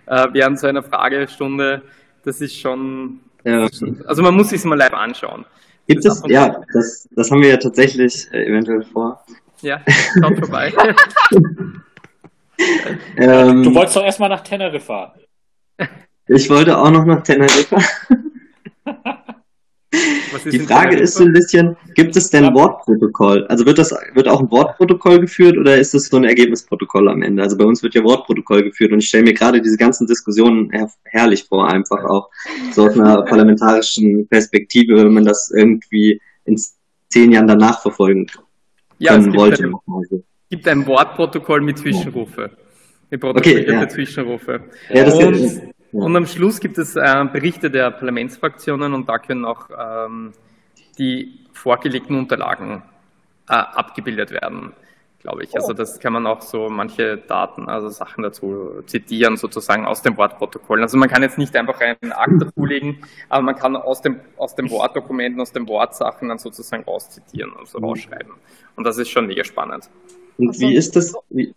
[0.05, 1.81] äh, während so einer Fragestunde.
[2.23, 3.67] Das ist schon, ja.
[4.05, 5.45] also man muss sich mal live anschauen.
[5.87, 9.23] Gibt es, ja, das, das haben wir ja tatsächlich äh, eventuell vor.
[9.61, 9.81] Ja,
[10.19, 10.73] schaut vorbei.
[13.17, 15.13] ähm, du wolltest doch erstmal nach Teneriffa
[15.77, 15.87] fahren.
[16.27, 17.81] Ich wollte auch noch nach Teneriffa.
[20.51, 23.45] Die Frage ist so ein bisschen, gibt es denn Wortprotokoll?
[23.47, 27.21] Also wird das, wird auch ein Wortprotokoll geführt oder ist das so ein Ergebnisprotokoll am
[27.21, 27.43] Ende?
[27.43, 30.69] Also bei uns wird ja Wortprotokoll geführt und ich stelle mir gerade diese ganzen Diskussionen
[30.71, 32.29] her herrlich vor, einfach auch
[32.71, 36.59] so aus einer parlamentarischen Perspektive, wenn man das irgendwie in
[37.09, 38.27] zehn Jahren danach verfolgen
[38.99, 39.65] ja, können wollte.
[39.65, 39.73] Ein,
[40.11, 42.51] es gibt ein Wortprotokoll mit Zwischenrufe.
[43.09, 43.87] Mit okay, ja.
[43.87, 44.61] Zwischenrufe.
[44.93, 49.45] Ja, das und, und am Schluss gibt es äh, Berichte der Parlamentsfraktionen und da können
[49.45, 50.33] auch ähm,
[50.97, 52.83] die vorgelegten Unterlagen
[53.49, 54.73] äh, abgebildet werden,
[55.21, 55.55] glaube ich.
[55.55, 60.17] Also das kann man auch so manche Daten, also Sachen dazu zitieren, sozusagen aus dem
[60.17, 60.81] Wortprotokoll.
[60.81, 64.55] Also man kann jetzt nicht einfach einen Akt dazulegen, aber man kann aus dem, aus
[64.55, 68.33] dem Wortdokumenten, aus den Wortsachen dann sozusagen rauszitieren, also rausschreiben.
[68.75, 69.89] Und das ist schon mega spannend.
[70.37, 71.15] Und wie ist das?
[71.29, 71.55] Wie,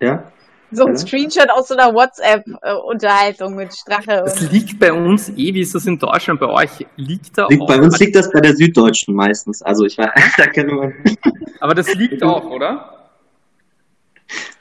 [0.00, 0.30] ja?
[0.74, 4.22] So ein Screenshot aus so einer WhatsApp-Unterhaltung mit Strache.
[4.24, 6.40] Das liegt bei uns eh, wie ist das in Deutschland?
[6.40, 7.68] Bei euch liegt da liegt, auch.
[7.68, 9.62] Bei uns liegt das bei der Süddeutschen meistens.
[9.62, 10.92] Also ich weiß, da kennen wir.
[11.60, 13.08] Aber das liegt auch, oder?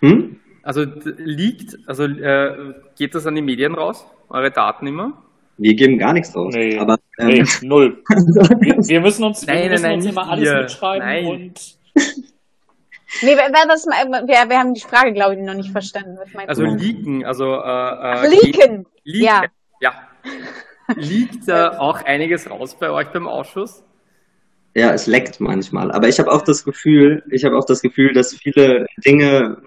[0.01, 0.39] Hm?
[0.61, 0.85] Also
[1.17, 4.05] liegt, also äh, geht das an die Medien raus?
[4.29, 5.23] Eure Daten immer?
[5.57, 6.53] Wir geben gar nichts raus.
[6.55, 8.03] Nee, aber, ähm, nee null.
[8.09, 11.25] wir, wir, müssen uns, wir müssen nein, uns immer alles mitschreiben nein.
[11.25, 11.77] und
[13.21, 16.17] Nee, wer, das, wer, wir haben die Frage, glaube ich, noch nicht verstanden.
[16.47, 18.85] also leaken, also äh, äh, leaken.
[19.03, 19.21] leaken.
[19.23, 19.43] Ja.
[19.79, 19.93] ja.
[20.95, 23.83] Liegt da auch einiges raus bei euch beim Ausschuss?
[24.75, 25.91] Ja, es leckt manchmal.
[25.91, 29.61] Aber ich habe auch das Gefühl, ich habe auch das Gefühl, dass viele Dinge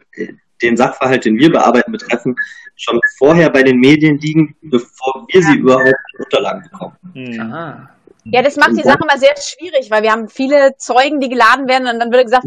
[0.63, 2.35] den Sachverhalt, den wir bearbeiten, betreffen,
[2.77, 5.47] schon vorher bei den Medien liegen, bevor wir ja.
[5.47, 6.97] sie überhaupt in Unterlagen bekommen.
[7.15, 7.41] Mhm.
[7.41, 7.91] Aha.
[8.33, 11.69] Ja, das macht die Sache mal sehr schwierig, weil wir haben viele Zeugen, die geladen
[11.69, 12.47] werden und dann wird gesagt,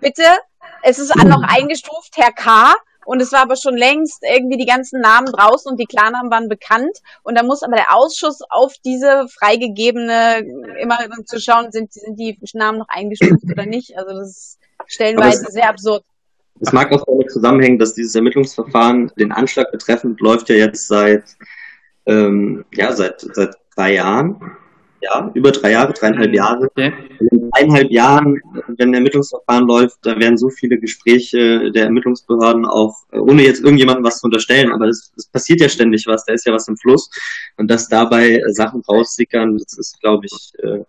[0.00, 0.24] bitte,
[0.82, 2.74] es ist noch eingestuft, Herr K.
[3.04, 6.48] Und es war aber schon längst irgendwie die ganzen Namen draußen und die Klarnamen waren
[6.48, 6.98] bekannt.
[7.24, 10.46] Und da muss aber der Ausschuss auf diese freigegebene
[10.80, 13.96] immer zu schauen, sind, sind die Namen noch eingestuft oder nicht.
[13.98, 16.04] Also das ist stellenweise sehr absurd.
[16.60, 21.24] Es mag auch damit zusammenhängen, dass dieses Ermittlungsverfahren den Anschlag betreffend läuft ja jetzt seit
[22.06, 24.56] ähm, ja seit seit drei Jahren
[25.02, 26.34] ja, über drei Jahre, dreieinhalb mhm.
[26.34, 26.66] Jahre.
[26.66, 26.92] Okay.
[27.30, 32.96] In dreieinhalb Jahren, wenn ein Ermittlungsverfahren läuft, da werden so viele Gespräche der Ermittlungsbehörden auch,
[33.10, 36.46] ohne jetzt irgendjemandem was zu unterstellen, aber es, es passiert ja ständig was, da ist
[36.46, 37.10] ja was im Fluss.
[37.56, 40.84] Und dass dabei Sachen raussickern, das ist, glaube ich, äh,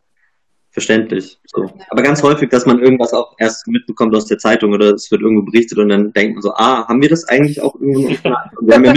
[0.69, 1.39] verständlich.
[1.45, 1.71] So.
[1.89, 5.21] Aber ganz häufig, dass man irgendwas auch erst mitbekommt aus der Zeitung oder es wird
[5.21, 8.09] irgendwo berichtet und dann denkt man so, ah, haben wir das eigentlich auch irgendwo
[8.61, 8.93] wir haben ja,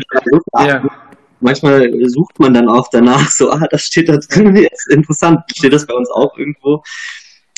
[0.67, 1.06] ja
[1.47, 5.73] manchmal sucht man dann auch danach so, ah, das steht da drin, jetzt interessant, steht
[5.73, 6.83] das bei uns auch irgendwo?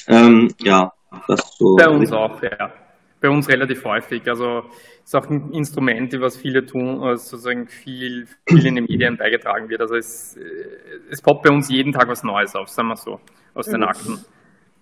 [0.06, 0.92] Ähm, ja,
[1.26, 1.74] das so.
[1.76, 2.70] Bei uns auch, ja.
[3.20, 4.28] Bei uns relativ häufig.
[4.28, 4.62] Also
[5.04, 9.68] ist auch ein Instrument, was viele tun, also sozusagen viel, viel in den Medien beigetragen
[9.68, 9.80] wird.
[9.80, 10.40] Also es, äh,
[11.10, 13.18] es poppt bei uns jeden Tag was Neues auf, sagen wir so,
[13.54, 14.24] aus den Akten.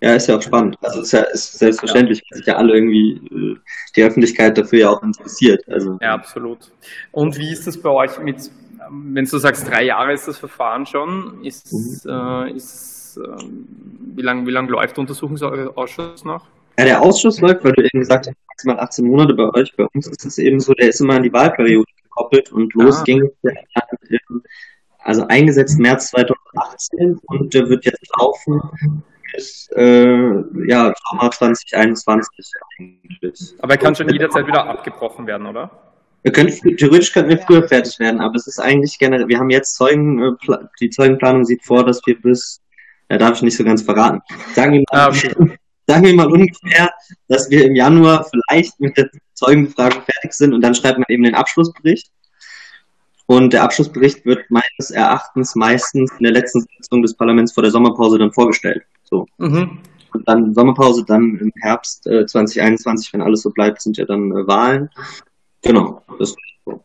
[0.01, 0.77] Ja, ist ja auch spannend.
[0.81, 3.57] Also ist ja ist selbstverständlich, weil sich ja alle irgendwie äh,
[3.95, 5.63] die Öffentlichkeit dafür ja auch interessiert.
[5.67, 5.97] Also.
[6.01, 6.71] Ja, absolut.
[7.11, 8.51] Und wie ist das bei euch mit
[8.89, 12.11] wenn du sagst, drei Jahre ist das Verfahren schon, ist, mhm.
[12.11, 13.43] äh, ist äh,
[14.15, 16.45] wie lange wie lang läuft der Untersuchungsausschuss noch?
[16.77, 19.75] Ja, der Ausschuss läuft, weil du eben gesagt hast, maximal 18 Monate bei euch.
[19.75, 22.99] Bei uns ist es eben so, der ist immer an die Wahlperiode gekoppelt und los
[22.99, 23.03] ah.
[23.03, 23.29] ging
[24.99, 28.61] also eingesetzt März 2018 und der wird jetzt laufen
[29.33, 33.55] bis äh, ja, Sommer 2021 eigentlich.
[33.59, 35.86] Aber er kann schon jederzeit wieder abgebrochen werden, oder?
[36.27, 39.49] Wir können, theoretisch könnten wir früher fertig werden, aber es ist eigentlich generell, wir haben
[39.49, 42.59] jetzt Zeugen, äh, die Zeugenplanung sieht vor, dass wir bis,
[43.07, 44.19] da darf ich nicht so ganz verraten,
[44.53, 45.33] sagen wir mal, okay.
[45.87, 46.91] sagen wir mal ungefähr,
[47.29, 51.23] dass wir im Januar vielleicht mit der Zeugenbefragung fertig sind und dann schreibt man eben
[51.23, 52.11] den Abschlussbericht.
[53.27, 57.71] Und der Abschlussbericht wird meines Erachtens meistens in der letzten Sitzung des Parlaments vor der
[57.71, 58.83] Sommerpause dann vorgestellt.
[59.05, 59.25] So.
[59.37, 59.79] Mhm.
[60.11, 64.31] Und dann Sommerpause, dann im Herbst äh, 2021, wenn alles so bleibt, sind ja dann
[64.31, 64.89] äh, Wahlen.
[65.63, 66.83] Genau, das ist so.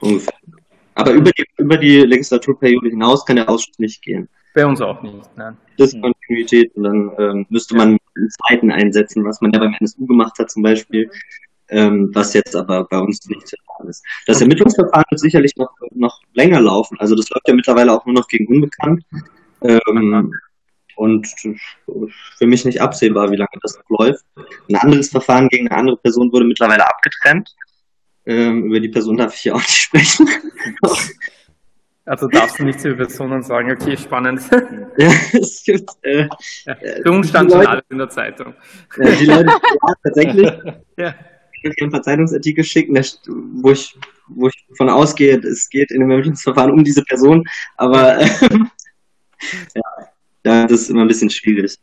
[0.00, 0.34] Ungefähr.
[0.94, 4.28] Aber über die, über die Legislaturperiode hinaus kann der Ausschuss nicht gehen.
[4.54, 5.56] Bei uns auch nicht, nein.
[5.78, 7.98] Diskontinuität und dann ähm, müsste man
[8.48, 11.10] Zeiten einsetzen, was man ja beim NSU gemacht hat zum Beispiel,
[11.68, 14.02] ähm, was jetzt aber bei uns nicht der Fall ist.
[14.26, 16.98] Das Ermittlungsverfahren wird sicherlich noch, noch länger laufen.
[16.98, 19.04] Also das läuft ja mittlerweile auch nur noch gegen Unbekannt.
[19.62, 20.32] Ähm,
[20.96, 21.28] und
[22.38, 24.24] für mich nicht absehbar, wie lange das noch läuft.
[24.70, 27.54] Ein anderes Verfahren gegen eine andere Person wurde mittlerweile abgetrennt.
[28.26, 30.28] Ähm, über die Person darf ich hier auch nicht sprechen.
[32.08, 34.40] Also darfst du nicht zu Personen sagen, okay, spannend.
[34.96, 35.90] Ja, es gibt.
[36.02, 36.28] Äh,
[36.64, 38.54] ja, für uns stand schon alles in der Zeitung.
[38.96, 39.46] Ja, die Leute,
[39.88, 40.52] ja, tatsächlich.
[40.96, 41.14] ja.
[41.62, 46.00] Ich kann ein paar Zeitungsartikel schicken, wo ich, wo ich von ausgehe, es geht in
[46.00, 47.44] dem Ermittlungsverfahren um diese Person,
[47.76, 48.28] aber äh,
[50.44, 51.76] ja, das ist immer ein bisschen schwierig.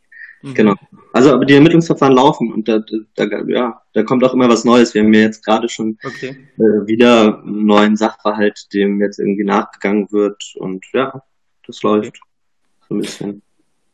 [0.44, 0.54] Mhm.
[0.54, 0.74] Genau.
[1.14, 2.80] Also, aber die Ermittlungsverfahren laufen und da,
[3.14, 4.92] da, ja, da kommt auch immer was Neues.
[4.92, 6.36] Wir haben ja jetzt gerade schon okay.
[6.58, 11.22] äh, wieder einen neuen Sachverhalt, dem jetzt irgendwie nachgegangen wird und ja,
[11.66, 12.20] das läuft
[12.88, 13.42] so ein bisschen.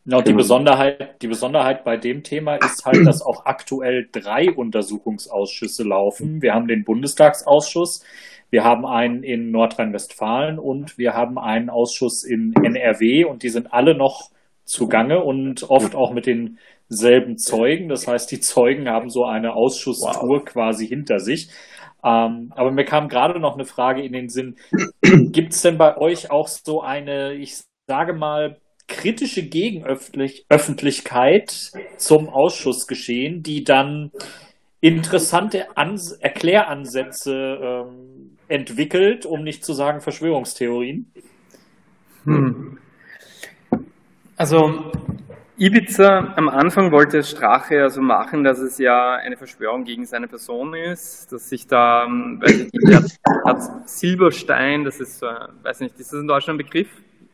[0.07, 0.39] Ja, und die genau.
[0.39, 6.43] Besonderheit, die Besonderheit bei dem Thema ist halt, dass auch aktuell drei Untersuchungsausschüsse laufen.
[6.43, 8.03] Wir haben den Bundestagsausschuss,
[8.51, 13.73] wir haben einen in Nordrhein-Westfalen und wir haben einen Ausschuss in NRW und die sind
[13.73, 14.31] alle noch
[14.71, 17.89] zugange und oft auch mit denselben Zeugen.
[17.89, 20.45] Das heißt, die Zeugen haben so eine Ausschusstour wow.
[20.45, 21.51] quasi hinter sich.
[22.03, 24.57] Ähm, aber mir kam gerade noch eine Frage in den Sinn.
[25.03, 33.43] Gibt es denn bei euch auch so eine, ich sage mal, kritische Gegenöffentlichkeit zum Ausschussgeschehen,
[33.43, 34.13] die dann
[34.81, 41.13] interessante Ans Erkläransätze ähm, entwickelt, um nicht zu sagen Verschwörungstheorien?
[42.25, 42.79] Hm.
[44.41, 44.91] Also
[45.59, 50.73] Ibiza am Anfang wollte Strache also machen, dass es ja eine Verschwörung gegen seine Person
[50.73, 55.27] ist, dass sich da, ähm, weiß ich nicht, hat Silberstein, das ist so,
[55.63, 56.89] weiß nicht, ist das in Deutschland ein Begriff?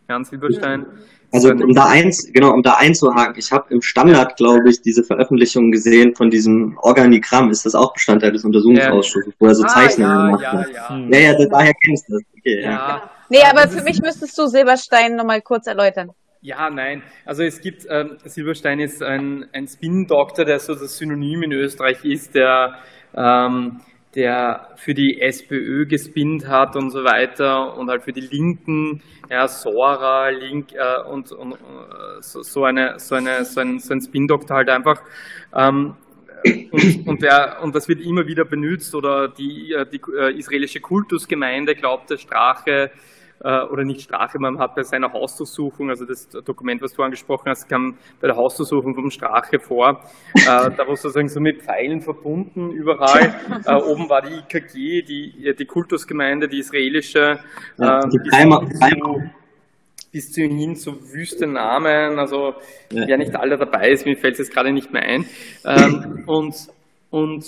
[0.09, 0.85] Jan Silberstein?
[1.33, 5.05] Also um da eins, genau, um da einzuhaken, ich habe im Standard, glaube ich, diese
[5.05, 9.69] Veröffentlichung gesehen von diesem Organigramm, ist das auch Bestandteil des Untersuchungsausschusses, wo er so ah,
[9.69, 10.71] Zeichnungen ja, gemacht ja, hat.
[10.73, 12.23] Ja, ja, ja, das, daher kennst du das.
[12.37, 12.71] Okay, ja.
[12.71, 13.11] ja.
[13.29, 16.11] Nee, aber für mich müsstest du Silberstein nochmal kurz erläutern.
[16.47, 17.03] Ja, nein.
[17.25, 22.05] Also es gibt, ähm, Silberstein ist ein, ein Spin-Doktor, der so das Synonym in Österreich
[22.05, 22.79] ist, der,
[23.17, 23.81] ähm,
[24.15, 29.49] der für die SPÖ gespinnt hat und so weiter und halt für die Linken, ja,
[29.49, 31.57] Sora, Link äh, und, und äh,
[32.21, 35.03] so, so, eine, so, eine, so ein, so ein Spin-Doktor halt einfach.
[35.53, 35.97] Ähm,
[36.71, 40.79] und, und, der, und das wird immer wieder benutzt oder die, äh, die äh, israelische
[40.79, 42.93] Kultusgemeinde glaubt, der Strache
[43.41, 47.69] oder nicht Strache, man hat bei seiner Hausdurchsuchung, also das Dokument, was du angesprochen hast,
[47.69, 50.01] kam bei der Hausdurchsuchung vom Strache vor.
[50.35, 53.35] Äh, da war sozusagen so mit Pfeilen verbunden überall.
[53.67, 57.41] Äh, oben war die IKG, die, die Kultusgemeinde, die israelische.
[57.79, 59.31] Ja, die ähm,
[60.13, 62.55] bis zu hin zu Wüstennamen, also
[62.91, 63.07] ja.
[63.07, 65.27] wer nicht alle dabei ist, mir fällt es jetzt gerade nicht mehr ein.
[65.65, 66.55] Ähm, und,
[67.11, 67.45] und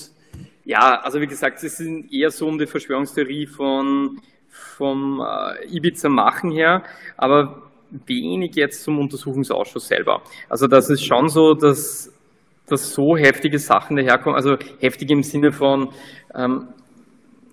[0.65, 4.21] ja, also wie gesagt, es sind eher so um die Verschwörungstheorie von
[4.59, 6.83] vom äh, Ibiza-Machen her,
[7.17, 7.63] aber
[8.07, 10.23] wenig jetzt zum Untersuchungsausschuss selber.
[10.49, 12.13] Also das ist schon so, dass,
[12.67, 15.89] dass so heftige Sachen daherkommen, also heftig im Sinne von,
[16.35, 16.69] ähm,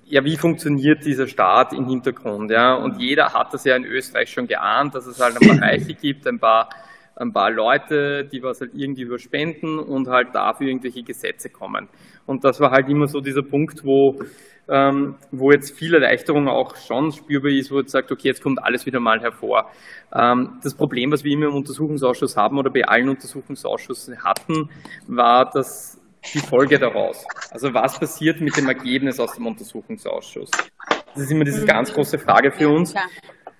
[0.07, 4.29] ja, wie funktioniert dieser Staat im Hintergrund, ja, und jeder hat das ja in Österreich
[4.29, 6.69] schon geahnt, dass es halt ein paar Reiche gibt, ein paar,
[7.15, 11.87] ein paar Leute, die was halt irgendwie überspenden und halt dafür irgendwelche Gesetze kommen.
[12.25, 14.19] Und das war halt immer so dieser Punkt, wo
[14.67, 18.62] ähm, wo jetzt viel Erleichterung auch schon spürbar ist, wo jetzt sagt, okay, jetzt kommt
[18.63, 19.69] alles wieder mal hervor.
[20.13, 24.69] Ähm, das Problem, was wir immer im Untersuchungsausschuss haben oder bei allen Untersuchungsausschüssen hatten,
[25.08, 25.99] war dass
[26.34, 27.25] die Folge daraus.
[27.51, 30.49] Also was passiert mit dem Ergebnis aus dem Untersuchungsausschuss?
[31.13, 32.93] Das ist immer diese ganz große Frage für uns.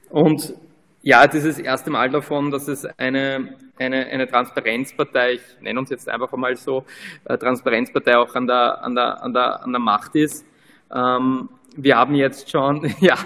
[0.10, 0.56] Und
[1.02, 5.80] ja, das ist das erste Mal davon, dass es eine, eine, eine Transparenzpartei, ich nenne
[5.80, 6.84] uns jetzt einfach einmal so,
[7.26, 10.46] äh, Transparenzpartei auch an der, an der, an der, an der Macht ist.
[10.94, 13.18] Ähm, wir haben jetzt schon, ja,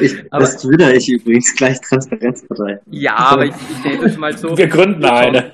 [0.00, 2.80] ich, aber, das wieder ich übrigens gleich Transparenzpartei.
[2.90, 4.56] Ja, aber ich, ich nenne das mal so.
[4.56, 5.52] Wir gründen eine.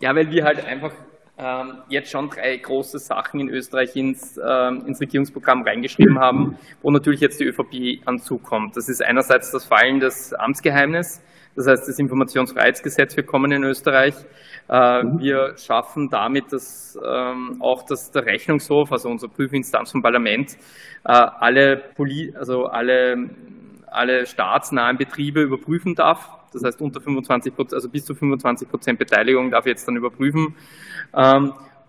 [0.00, 0.92] Ja, weil wir halt einfach
[1.38, 6.90] ähm, jetzt schon drei große Sachen in Österreich ins, ähm, ins Regierungsprogramm reingeschrieben haben, wo
[6.90, 8.76] natürlich jetzt die ÖVP anzukommt.
[8.76, 11.20] Das ist einerseits das Fallen des Amtsgeheimnisses,
[11.54, 14.14] das heißt das Informationsfreiheitsgesetz wird kommen in Österreich.
[14.68, 15.18] Äh, mhm.
[15.18, 20.56] Wir schaffen damit, dass ähm, auch dass der Rechnungshof, also unsere Prüfinstanz vom Parlament,
[21.04, 23.30] äh, alle, Poli also alle,
[23.86, 26.28] alle staatsnahen Betriebe überprüfen darf.
[26.52, 30.54] Das heißt, unter 25 also bis zu 25 Prozent Beteiligung darf jetzt dann überprüfen.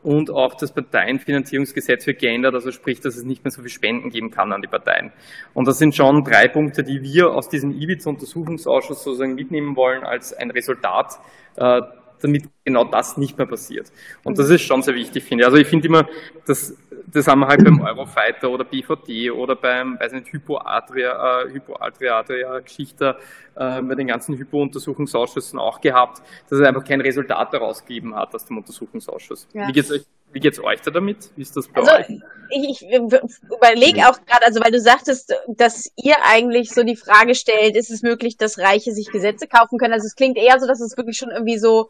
[0.04, 4.10] Und auch das Parteienfinanzierungsgesetz wird geändert, also sprich, dass es nicht mehr so viel Spenden
[4.10, 5.14] geben kann an die Parteien.
[5.54, 10.34] Und das sind schon drei Punkte, die wir aus diesem Ibiza-Untersuchungsausschuss sozusagen mitnehmen wollen als
[10.34, 11.20] ein Resultat,
[11.56, 11.82] äh,
[12.22, 13.92] damit genau das nicht mehr passiert.
[14.24, 15.46] Und das ist schon sehr wichtig, finde ich.
[15.46, 16.08] Also ich finde immer,
[16.46, 16.76] dass
[17.14, 22.60] das haben wir halt beim Eurofighter oder BVD oder beim, weiß nicht, Hypoadria, äh, Hypoadria
[22.60, 23.18] Geschichte
[23.56, 28.34] äh, bei den ganzen Hypo-Untersuchungsausschüssen auch gehabt, dass es einfach kein Resultat daraus gegeben hat
[28.34, 29.48] aus dem Untersuchungsausschuss.
[29.54, 29.68] Ja.
[29.68, 30.04] Wie geht's euch?
[30.34, 31.30] wie geht's euch da damit?
[31.36, 32.20] Wie ist das bei also, euch?
[32.50, 37.36] Ich, ich überlege auch gerade, also weil du sagtest, dass ihr eigentlich so die Frage
[37.36, 39.94] stellt, ist es möglich, dass Reiche sich Gesetze kaufen können?
[39.94, 41.90] Also es klingt eher so, dass es wirklich schon irgendwie so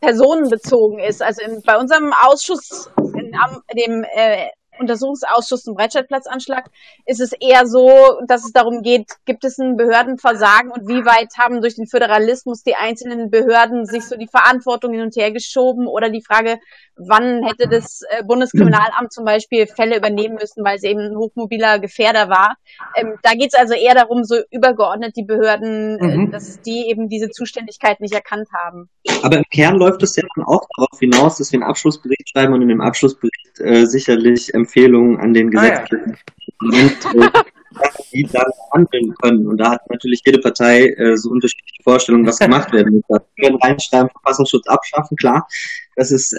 [0.00, 1.22] personenbezogen ist.
[1.22, 2.90] Also in, bei unserem Ausschuss,
[3.68, 4.48] in dem äh,
[4.78, 6.70] Untersuchungsausschuss zum Breitscheidplatzanschlag
[7.06, 7.90] ist es eher so,
[8.26, 12.62] dass es darum geht, gibt es ein Behördenversagen und wie weit haben durch den Föderalismus
[12.62, 16.58] die einzelnen Behörden sich so die Verantwortung hin und her geschoben oder die Frage,
[16.96, 21.78] wann hätte das äh, Bundeskriminalamt zum Beispiel Fälle übernehmen müssen, weil es eben ein hochmobiler
[21.78, 22.54] Gefährder war.
[22.96, 26.30] Ähm, da geht es also eher darum, so übergeordnet die Behörden, äh, mhm.
[26.30, 28.88] dass die eben diese Zuständigkeit nicht erkannt haben.
[29.22, 32.52] Aber im Kern läuft es ja dann auch darauf hinaus, dass wir einen Abschlussbericht schreiben
[32.52, 36.14] und in dem Abschlussbericht äh, sicherlich Empfehlungen an den Gesetzgeber
[36.60, 36.76] ah,
[37.14, 37.30] ja.
[38.12, 39.46] die dann handeln können.
[39.46, 43.20] Und da hat natürlich jede Partei äh, so unterschiedliche Vorstellungen, was gemacht werden muss.
[43.36, 45.46] Wir können reinschreiben, Verfassungsschutz abschaffen, klar.
[45.96, 46.36] Das ist,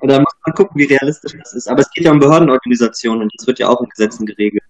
[0.00, 1.68] und da muss man gucken, wie realistisch das ist.
[1.68, 4.64] Aber es geht ja um Behördenorganisationen und das wird ja auch in Gesetzen geregelt.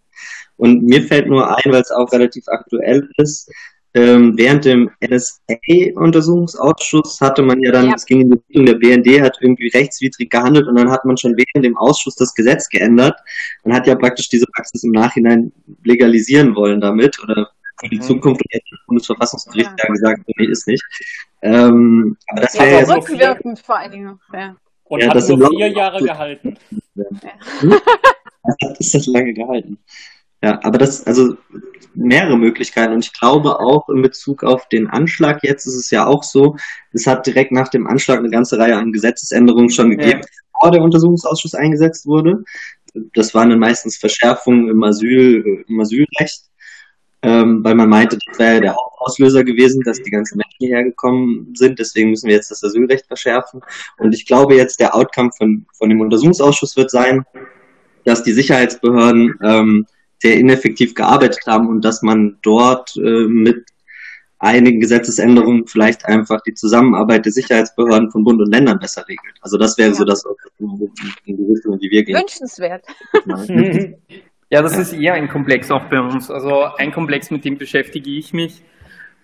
[0.56, 3.50] Und mir fällt nur ein, weil es auch relativ aktuell ist,
[3.94, 7.94] ähm, während dem NSA-Untersuchungsausschuss hatte man ja dann, ja.
[7.96, 11.16] es ging in die Richtung, der BND hat irgendwie rechtswidrig gehandelt und dann hat man
[11.16, 13.18] schon während dem Ausschuss das Gesetz geändert
[13.62, 15.50] und hat ja praktisch diese Praxis im Nachhinein
[15.82, 18.02] legalisieren wollen damit oder für die mhm.
[18.02, 19.88] Zukunft und jetzt das Bundesverfassungsgericht ja.
[19.88, 20.84] gesagt, nee, ist nicht.
[21.42, 24.20] Ähm, aber das ja, wäre ja so rückwirkend vor allen Dingen.
[24.32, 24.54] Ja.
[24.84, 26.56] Und ja, hat nur vier Jahre gehalten.
[26.94, 27.04] Ja.
[27.60, 27.72] Hm?
[27.72, 29.78] Hat das das lange gehalten.
[30.42, 31.36] Ja, aber das, also
[31.94, 32.94] mehrere Möglichkeiten.
[32.94, 36.56] Und ich glaube auch in Bezug auf den Anschlag jetzt ist es ja auch so,
[36.92, 40.26] es hat direkt nach dem Anschlag eine ganze Reihe an Gesetzesänderungen schon gegeben, ja.
[40.52, 42.42] bevor der Untersuchungsausschuss eingesetzt wurde.
[43.14, 46.42] Das waren dann meistens Verschärfungen im Asyl, im Asylrecht,
[47.22, 51.52] ähm, weil man meinte, das wäre der Hauptauslöser gewesen, dass die ganzen Menschen hierher gekommen
[51.54, 51.78] sind.
[51.78, 53.60] Deswegen müssen wir jetzt das Asylrecht verschärfen.
[53.98, 57.24] Und ich glaube jetzt, der Outcome von, von dem Untersuchungsausschuss wird sein,
[58.04, 59.86] dass die Sicherheitsbehörden ähm,
[60.20, 63.64] sehr ineffektiv gearbeitet haben und dass man dort äh, mit
[64.38, 69.36] einigen Gesetzesänderungen vielleicht einfach die Zusammenarbeit der Sicherheitsbehörden von Bund und Ländern besser regelt.
[69.42, 69.94] Also das wäre ja.
[69.94, 70.24] so das,
[70.58, 72.18] in die Richtung, die wir gehen.
[72.18, 72.84] Wünschenswert.
[74.52, 76.28] Ja, das ist eher ein Komplex auch bei uns.
[76.28, 78.64] Also ein Komplex, mit dem beschäftige ich mich.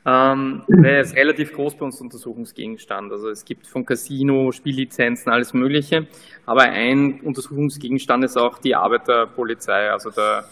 [0.07, 3.11] Ähm, der ist relativ groß bei uns Untersuchungsgegenstand.
[3.11, 6.07] Also es gibt von Casino, Spiellizenzen, alles Mögliche.
[6.47, 10.44] Aber ein Untersuchungsgegenstand ist auch die Arbeit der Polizei, also der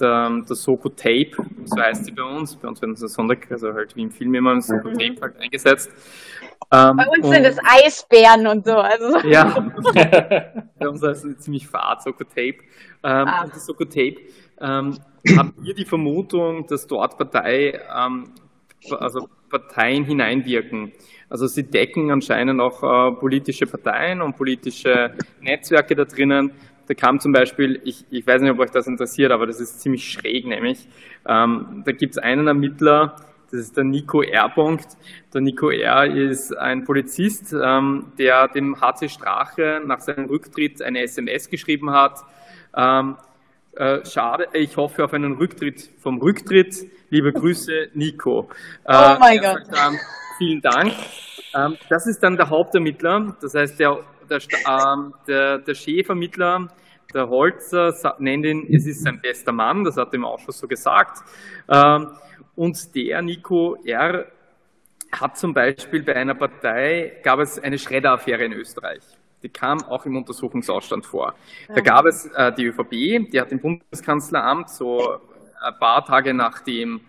[0.00, 1.32] der, der Soko Tape,
[1.64, 2.56] so heißt sie bei uns.
[2.56, 5.36] Bei uns werden so Sonder, also halt wie im Film immer ein Soko Tape halt
[5.38, 5.90] eingesetzt.
[6.72, 8.76] Ähm, bei uns sind es Eisbären und so.
[8.76, 9.26] Also.
[9.26, 9.44] Ja,
[10.78, 12.58] bei uns heißt es ziemlich fad, Soko Tape.
[12.58, 12.58] Ähm,
[13.02, 13.44] ah.
[13.44, 14.16] Und das Soko Tape
[14.60, 14.98] ähm,
[15.36, 18.32] haben wir die Vermutung, dass dort Partei, ähm,
[18.90, 20.92] also Parteien hineinwirken.
[21.30, 26.52] Also sie decken anscheinend auch äh, politische Parteien und politische Netzwerke da drinnen
[26.88, 29.80] da kam zum Beispiel, ich, ich weiß nicht, ob euch das interessiert, aber das ist
[29.80, 30.88] ziemlich schräg nämlich.
[31.26, 33.14] Ähm, da gibt es einen Ermittler,
[33.50, 34.52] das ist der Nico R.
[35.32, 36.06] Der Nico R.
[36.06, 42.24] ist ein Polizist, ähm, der dem HC Strache nach seinem Rücktritt eine SMS geschrieben hat.
[42.74, 43.16] Ähm,
[43.76, 46.86] äh, schade, ich hoffe auf einen Rücktritt vom Rücktritt.
[47.10, 48.48] Liebe Grüße, Nico.
[48.84, 49.62] Äh, oh mein Gott.
[50.38, 50.92] Vielen Dank.
[51.54, 53.98] Ähm, das ist dann der Hauptermittler, das heißt der
[54.30, 56.68] der, ähm, der, der Chefermittler,
[57.14, 60.68] der Holzer, nennt ihn, es ist sein bester Mann, das hat er im Ausschuss so
[60.68, 61.22] gesagt.
[61.68, 62.08] Ähm,
[62.54, 64.26] und der Nico R.
[65.12, 69.02] hat zum Beispiel bei einer Partei, gab es eine Schredderaffäre in Österreich.
[69.42, 71.34] Die kam auch im Untersuchungsausstand vor.
[71.68, 75.20] Da gab es äh, die ÖVP, die hat im Bundeskanzleramt so
[75.60, 77.00] ein paar Tage nach dem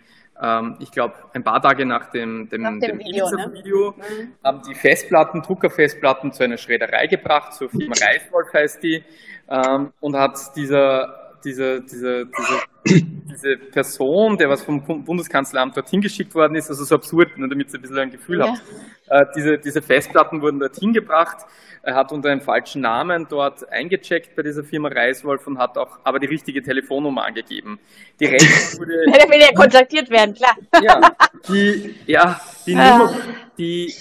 [0.42, 3.52] ähm, ich glaube, ein paar Tage nach dem, dem, nach dem, dem Video, ne?
[3.54, 4.34] Video mhm.
[4.44, 9.04] haben die Festplatten, Druckerfestplatten zu einer Schredderei gebracht, zur Firma Reiswolf heißt die,
[9.50, 16.34] ähm, und hat dieser, dieser, dieser, diese, diese Person, der was vom Bundeskanzleramt dorthin geschickt
[16.36, 18.48] worden ist, also so absurd, nur damit ihr ein bisschen ein Gefühl ja.
[18.48, 18.62] habt,
[19.08, 21.46] äh, diese, diese Festplatten wurden dorthin gebracht
[21.82, 26.00] er hat unter einem falschen Namen dort eingecheckt bei dieser Firma Reiswolf und hat auch
[26.04, 27.80] aber die richtige Telefonnummer angegeben.
[28.20, 29.06] Die Rechnung wurde.
[29.08, 30.56] Der will ja kontaktiert werden, klar.
[30.82, 31.00] Ja,
[31.48, 32.98] die, ja, die ah.
[32.98, 33.14] Nummer,
[33.58, 33.94] die,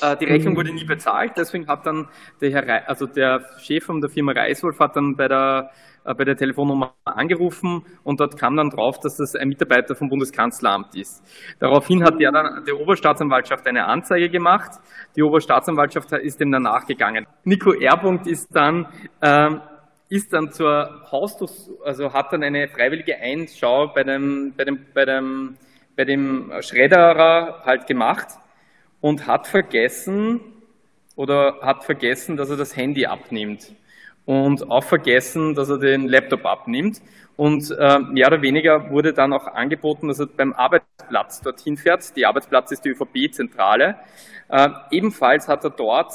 [0.00, 2.08] äh, die Rechnung wurde nie bezahlt, deswegen hat dann
[2.40, 5.70] der Herr, also der Chef von der Firma Reiswolf hat dann bei der
[6.04, 10.94] bei der Telefonnummer angerufen und dort kam dann drauf, dass das ein Mitarbeiter vom Bundeskanzleramt
[10.94, 11.22] ist.
[11.58, 14.72] Daraufhin hat der dann der Oberstaatsanwaltschaft eine Anzeige gemacht.
[15.16, 17.26] Die Oberstaatsanwaltschaft ist dem dann nachgegangen.
[17.44, 18.20] Nico R.
[18.26, 18.86] ist dann
[19.22, 19.60] ähm,
[20.08, 21.52] ist dann zur Hausdurch,
[21.84, 25.56] also hat dann eine freiwillige Einschau bei dem, bei dem, bei dem,
[25.94, 28.26] bei dem Schredderer halt gemacht
[29.00, 30.40] und hat vergessen,
[31.20, 33.74] oder hat vergessen, dass er das Handy abnimmt
[34.30, 37.02] und auch vergessen, dass er den Laptop abnimmt.
[37.36, 42.16] Und äh, mehr oder weniger wurde dann auch angeboten, dass er beim Arbeitsplatz dorthin fährt.
[42.16, 43.96] Die Arbeitsplatz ist die ÖVP-Zentrale.
[44.48, 46.12] Äh, ebenfalls hat er dort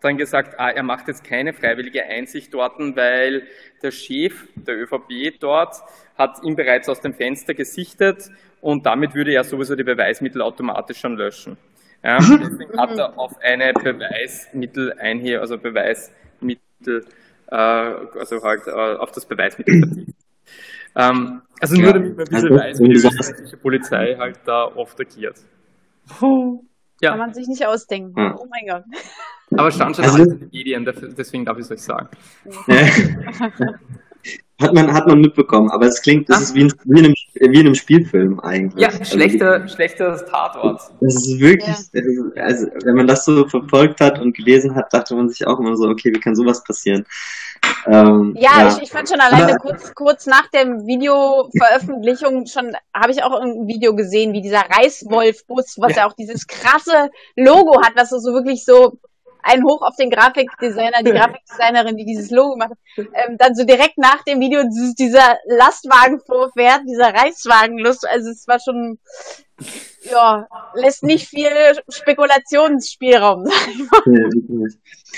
[0.00, 3.42] dann gesagt, ah, er macht jetzt keine freiwillige Einsicht dort, weil
[3.82, 5.74] der Chef der ÖVP dort
[6.16, 8.30] hat ihn bereits aus dem Fenster gesichtet
[8.62, 11.58] und damit würde er sowieso die Beweismittel automatisch schon löschen.
[12.02, 17.04] Ja, deswegen hat er auf eine Beweismitteleinhe, also Beweismittel,
[17.54, 20.14] also halt äh, auf das Beweismittel verzichtet.
[20.96, 25.00] Ähm, also nur damit man ein bisschen weiß, wie die österreichische Polizei halt da oft
[25.00, 25.36] agiert.
[27.00, 27.10] Ja.
[27.10, 28.16] Kann man sich nicht ausdenken.
[28.16, 28.34] Hm.
[28.38, 28.84] Oh mein Gott.
[29.56, 30.84] Aber stand schon also, in den Medien,
[31.16, 32.08] deswegen darf ich es euch sagen.
[34.60, 36.42] hat, man, hat man mitbekommen, aber es klingt, das Ach.
[36.42, 38.82] ist wie in, wie, in einem, wie in einem Spielfilm eigentlich.
[38.82, 40.80] Ja, schlechter, also, schlechter Tatort.
[41.00, 42.42] Das ist wirklich, ja.
[42.42, 45.76] also, wenn man das so verfolgt hat und gelesen hat, dachte man sich auch immer
[45.76, 47.06] so, okay, wie kann sowas passieren?
[47.86, 48.68] Ähm, ja, ja.
[48.68, 53.66] Ich, ich fand schon alleine kurz, kurz nach der Videoveröffentlichung schon, habe ich auch ein
[53.68, 55.98] Video gesehen, wie dieser Reißwolf-Bus, was ja.
[55.98, 58.98] ja auch dieses krasse Logo hat, was so wirklich so
[59.42, 63.98] ein Hoch auf den Grafikdesigner, die Grafikdesignerin, die dieses Logo macht, ähm, dann so direkt
[63.98, 64.62] nach dem Video
[64.98, 68.98] dieser Lastwagen vorfährt, dieser Reißwagenlust, also es war schon,
[70.10, 71.50] ja, lässt nicht viel
[71.88, 73.88] Spekulationsspielraum sein.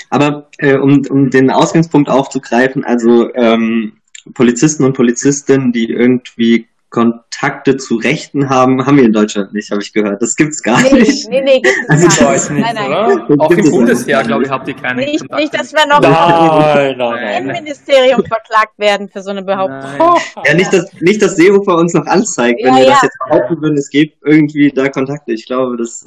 [0.09, 3.97] Aber äh, um, um den Ausgangspunkt aufzugreifen, also ähm,
[4.33, 9.81] Polizisten und Polizistinnen, die irgendwie Kontakte zu Rechten haben, haben wir in Deutschland nicht, habe
[9.81, 10.21] ich gehört.
[10.21, 11.29] Das gibt's gar nee, nicht.
[11.29, 11.89] Nee, nee, gibt's
[12.19, 12.49] also, gar nicht.
[12.49, 12.87] Nein, nein.
[12.87, 13.41] Oder?
[13.41, 15.41] Auch im Bundesheer, glaube ich, habt ihr keine nicht, Kontakte.
[15.41, 20.19] Nicht, dass wir noch nein, nein, im Ministerium verklagt werden für so eine Behauptung.
[20.45, 22.91] Ja, nicht, dass, nicht, dass Seehofer uns noch anzeigt, wenn ja, wir ja.
[22.91, 25.31] das jetzt behaupten würden, es gibt irgendwie da Kontakte.
[25.31, 26.05] Ich glaube, das...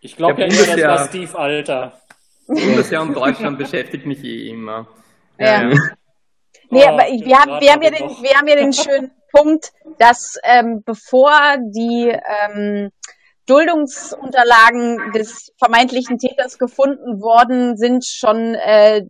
[0.00, 1.92] ich glaube ja, immer, das war Steve Alter.
[2.48, 4.88] Bundesheer und Deutschland beschäftigt mich eh immer.
[5.38, 5.62] Ja.
[5.62, 5.78] ja.
[6.70, 10.38] Nee, aber wir haben, wir haben ja den, wir haben ja den schönen Punkt, dass
[10.44, 12.90] ähm, bevor die ähm,
[13.46, 19.02] Duldungsunterlagen des vermeintlichen Täters gefunden worden sind, schon äh,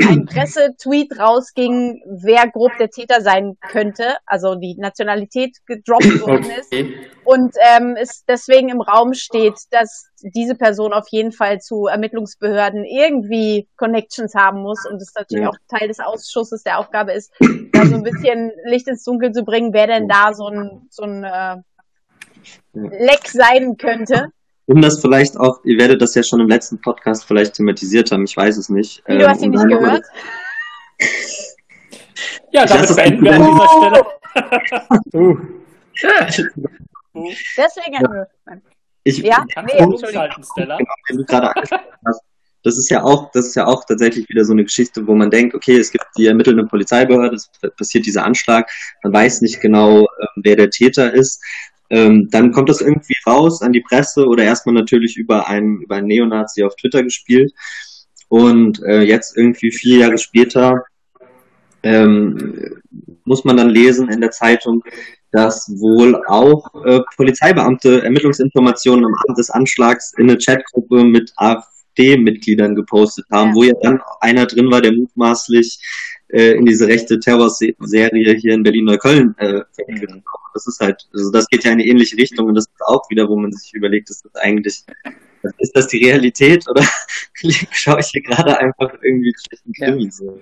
[0.00, 6.72] ein Pressetweet rausging, wer grob der Täter sein könnte, also die Nationalität gedroppt worden ist.
[7.24, 12.84] Und ähm, es deswegen im Raum steht, dass diese Person auf jeden Fall zu Ermittlungsbehörden
[12.84, 15.50] irgendwie Connections haben muss und es natürlich ja.
[15.50, 17.32] auch Teil des Ausschusses der Aufgabe ist,
[17.72, 21.02] da so ein bisschen Licht ins Dunkel zu bringen, wer denn da so ein, so
[21.04, 21.56] ein äh,
[22.72, 24.32] Leck sein könnte.
[24.66, 28.24] Um das vielleicht auch, ihr werdet das ja schon im letzten Podcast vielleicht thematisiert haben,
[28.24, 29.02] ich weiß es nicht.
[29.06, 30.04] Wie, du hast ihn ähm, nicht gehört?
[32.52, 34.06] ja, damit beenden wir an dieser Stelle.
[35.14, 35.38] uh.
[37.56, 38.26] Deswegen
[39.04, 40.28] ich, ja, nee, Entschuldigung.
[40.52, 40.76] Stella.
[40.76, 41.52] Genau, wenn du gerade
[42.04, 42.22] hast,
[42.62, 45.30] das ist ja auch, das ist ja auch tatsächlich wieder so eine Geschichte, wo man
[45.30, 48.70] denkt, okay, es gibt die ermittelnde Polizeibehörde, es passiert dieser Anschlag,
[49.02, 51.42] man weiß nicht genau, ähm, wer der Täter ist.
[51.90, 55.96] Ähm, dann kommt das irgendwie raus an die Presse oder erstmal natürlich über einen, über
[55.96, 57.52] einen Neonazi auf Twitter gespielt.
[58.28, 60.84] Und äh, jetzt irgendwie vier Jahre später
[61.82, 62.80] ähm,
[63.24, 64.82] muss man dann lesen in der Zeitung,
[65.32, 72.74] dass wohl auch äh, Polizeibeamte Ermittlungsinformationen am Abend des Anschlags in eine Chatgruppe mit AfD-Mitgliedern
[72.74, 73.54] gepostet haben, ja.
[73.54, 75.80] wo ja dann einer drin war, der mutmaßlich
[76.32, 80.22] äh, in diese rechte Terrorserie hier in Berlin-Neukölln äh, verwickelt mhm.
[80.52, 83.08] Das ist halt, also das geht ja in eine ähnliche Richtung und das ist auch
[83.08, 84.82] wieder, wo man sich überlegt, ist das eigentlich,
[85.58, 86.84] ist das die Realität oder
[87.70, 90.10] schaue ich hier gerade einfach irgendwie schlechten Krimi ja.
[90.10, 90.40] so?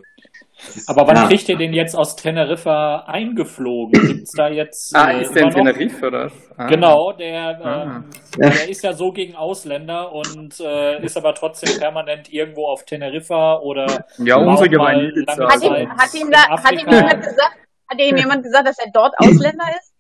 [0.87, 1.27] Aber wann ja.
[1.29, 4.07] kriegt ihr den jetzt aus Teneriffa eingeflogen?
[4.07, 4.95] Gibt's da jetzt.
[4.95, 6.31] Ah, äh, ist der in Teneriffa oder?
[6.57, 6.67] Ah.
[6.67, 8.05] Genau, der, ah.
[8.39, 12.85] äh, der ist ja so gegen Ausländer und äh, ist aber trotzdem permanent irgendwo auf
[12.85, 14.05] Teneriffa oder.
[14.19, 15.25] Ja, unsere Gemeinde.
[15.29, 17.57] Hat, ihm, hat, ihm da, hat ihm jemand gesagt,
[17.89, 19.95] hat ihm jemand gesagt, dass er dort Ausländer ist?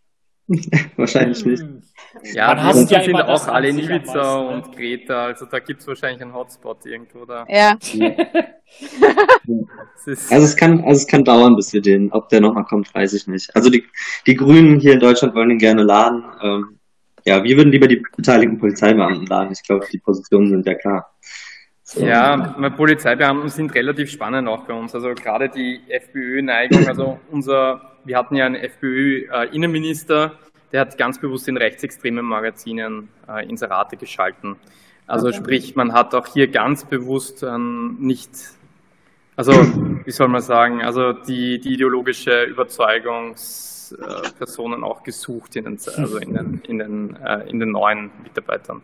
[0.96, 1.62] Wahrscheinlich nicht.
[2.32, 5.86] Ja, Man hasst ja sind auch alle in Ibiza und Kreta, also da gibt es
[5.86, 7.44] wahrscheinlich einen Hotspot irgendwo da.
[7.49, 7.76] Ja.
[10.07, 13.12] also es kann, also es kann dauern, bis wir den, ob der nochmal kommt, weiß
[13.12, 13.55] ich nicht.
[13.55, 13.84] Also die,
[14.26, 16.24] die Grünen hier in Deutschland wollen ihn gerne laden.
[16.42, 16.78] Ähm,
[17.26, 19.53] ja, wir würden lieber die beteiligten Polizeibeamten laden.
[19.53, 21.12] Ich glaube, die Positionen sind ja klar.
[21.82, 22.05] So.
[22.05, 22.36] Ja,
[22.76, 24.94] Polizeibeamten sind relativ spannend auch bei uns.
[24.94, 30.33] Also gerade die FPÖ-Neigung, also unser, wir hatten ja einen FPÖ-Innenminister,
[30.73, 34.57] der hat ganz bewusst in rechtsextremen Magazinen äh, Inserate geschalten.
[35.07, 35.37] Also okay.
[35.37, 38.31] sprich, man hat auch hier ganz bewusst ähm, nicht,
[39.37, 39.53] also
[40.05, 46.19] wie soll man sagen, also die, die ideologische Überzeugungspersonen äh, auch gesucht in den, also
[46.19, 48.83] in den, in den, äh, in den neuen Mitarbeitern.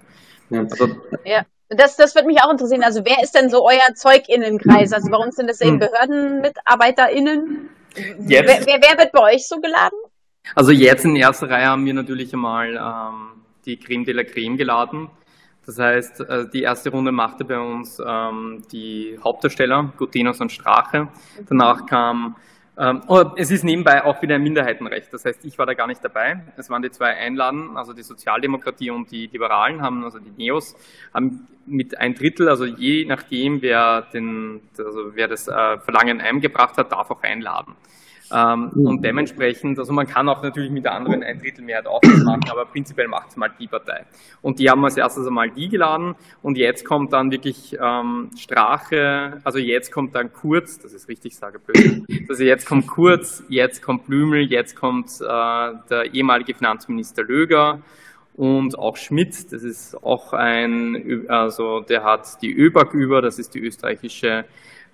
[0.50, 0.88] Also,
[1.24, 1.44] ja.
[1.70, 2.82] Das, das würde mich auch interessieren.
[2.84, 4.92] Also wer ist denn so euer ZeugInnenkreis?
[4.92, 5.88] Also bei uns sind das eben hm.
[7.94, 8.28] BehördenmitarbeiterInnen.
[8.28, 9.98] Wer, wer, wer, wird bei euch so geladen?
[10.54, 14.56] Also jetzt in erster Reihe haben wir natürlich einmal ähm, die Creme de la Creme
[14.56, 15.10] geladen.
[15.66, 21.08] Das heißt, äh, die erste Runde machte bei uns ähm, die Hauptdarsteller, Gutinus und Strache.
[21.48, 22.36] Danach kam
[23.36, 25.12] es ist nebenbei auch wieder ein Minderheitenrecht.
[25.12, 26.42] Das heißt, ich war da gar nicht dabei.
[26.56, 30.74] Es waren die zwei Einladen, also die Sozialdemokratie und die Liberalen haben, also die Neos,
[31.12, 36.76] haben mit ein Drittel, also je nachdem, wer den, also wer das äh, Verlangen eingebracht
[36.76, 37.74] hat, darf auch einladen.
[38.34, 38.86] Ähm, mhm.
[38.86, 42.24] Und dementsprechend, also man kann auch natürlich mit der anderen ein Drittel Mehrheit auch was
[42.24, 44.04] machen, aber prinzipiell macht es mal die Partei.
[44.42, 49.38] Und die haben als erstes einmal die geladen und jetzt kommt dann wirklich ähm, Strache,
[49.44, 53.82] also jetzt kommt dann Kurz, das ist richtig, sage böse, also jetzt kommt Kurz, jetzt
[53.82, 57.82] kommt Blümel, jetzt kommt äh, der ehemalige Finanzminister Löger
[58.34, 63.54] und auch Schmidt, das ist auch ein, also der hat die ÖBAG über, das ist
[63.54, 64.44] die österreichische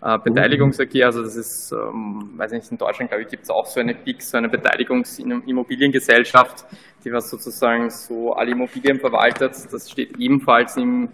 [0.03, 3.67] äh, Beteiligungsverkehr, also das ist, ähm, weiß nicht, in Deutschland, glaube ich, gibt es auch
[3.67, 6.65] so eine BIC, so eine Beteiligungsimmobiliengesellschaft,
[7.05, 9.53] die was sozusagen so alle Immobilien verwaltet.
[9.71, 11.11] Das steht ebenfalls im,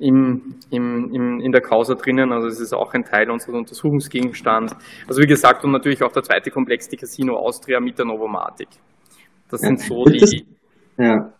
[0.00, 4.74] im, im, im, in der Causa drinnen, also es ist auch ein Teil unseres Untersuchungsgegenstands.
[5.06, 8.68] Also wie gesagt, und natürlich auch der zweite Komplex, die Casino Austria mit der Novomatic.
[9.48, 10.44] Das sind so die...
[10.98, 11.32] Ja.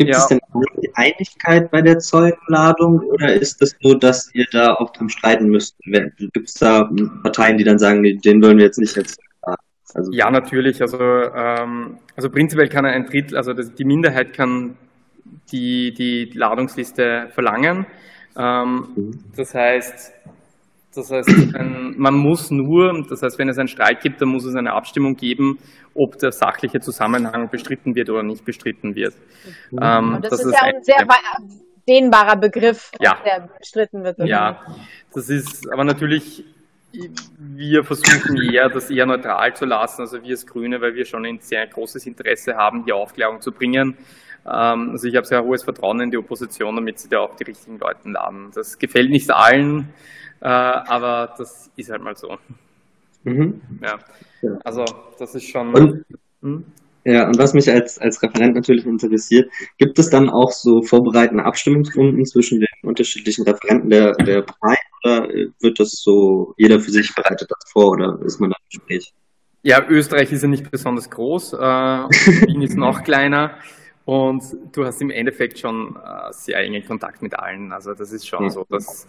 [0.00, 0.18] Gibt ja.
[0.18, 0.40] es denn
[0.82, 5.48] die Einigkeit bei der Zeugenladung oder ist es so, dass ihr da auch dran streiten
[5.48, 5.76] müsst?
[5.84, 6.88] Gibt es da
[7.22, 9.20] Parteien, die dann sagen, den wollen wir jetzt nicht jetzt
[9.94, 10.80] also ja, natürlich.
[10.80, 14.76] Also, ähm, also prinzipiell kann ein Drittel, also das, die Minderheit kann
[15.52, 17.84] die, die Ladungsliste verlangen.
[18.38, 19.24] Ähm, mhm.
[19.36, 20.12] Das heißt,
[20.94, 21.28] das heißt,
[21.96, 25.14] man muss nur, das heißt, wenn es einen Streit gibt, dann muss es eine Abstimmung
[25.14, 25.58] geben,
[25.94, 29.14] ob der sachliche Zusammenhang bestritten wird oder nicht bestritten wird.
[29.70, 29.78] Mhm.
[29.80, 31.06] Ähm, das, das, ist ja ein sehr
[31.88, 33.16] dehnbarer Begriff, ja.
[33.24, 34.18] der bestritten wird.
[34.18, 34.60] Ja,
[35.14, 36.44] das ist aber natürlich,
[37.38, 41.24] wir versuchen eher, das eher neutral zu lassen, also wir als Grüne, weil wir schon
[41.24, 43.96] ein sehr großes Interesse haben, hier Aufklärung zu bringen.
[44.44, 47.44] Ähm, also ich habe sehr hohes Vertrauen in die Opposition, damit sie da auch die
[47.44, 48.50] richtigen Leute laden.
[48.54, 49.92] Das gefällt nicht allen.
[50.40, 52.38] Äh, aber das ist halt mal so.
[53.24, 53.60] Mhm.
[53.82, 53.98] Ja.
[54.64, 54.84] Also
[55.18, 55.74] das ist schon.
[55.74, 56.04] Und,
[56.42, 56.64] hm?
[57.04, 61.44] Ja, und was mich als, als Referent natürlich interessiert, gibt es dann auch so vorbereitende
[61.44, 65.28] Abstimmungsrunden zwischen den unterschiedlichen Referenten der, der Partei oder
[65.60, 69.14] wird das so, jeder für sich bereitet das vor oder ist man da im Gespräch?
[69.62, 73.56] Ja, Österreich ist ja nicht besonders groß, äh, Wien ist noch kleiner.
[74.04, 77.70] Und du hast im Endeffekt schon äh, sehr engen Kontakt mit allen.
[77.72, 79.06] Also das ist schon so, dass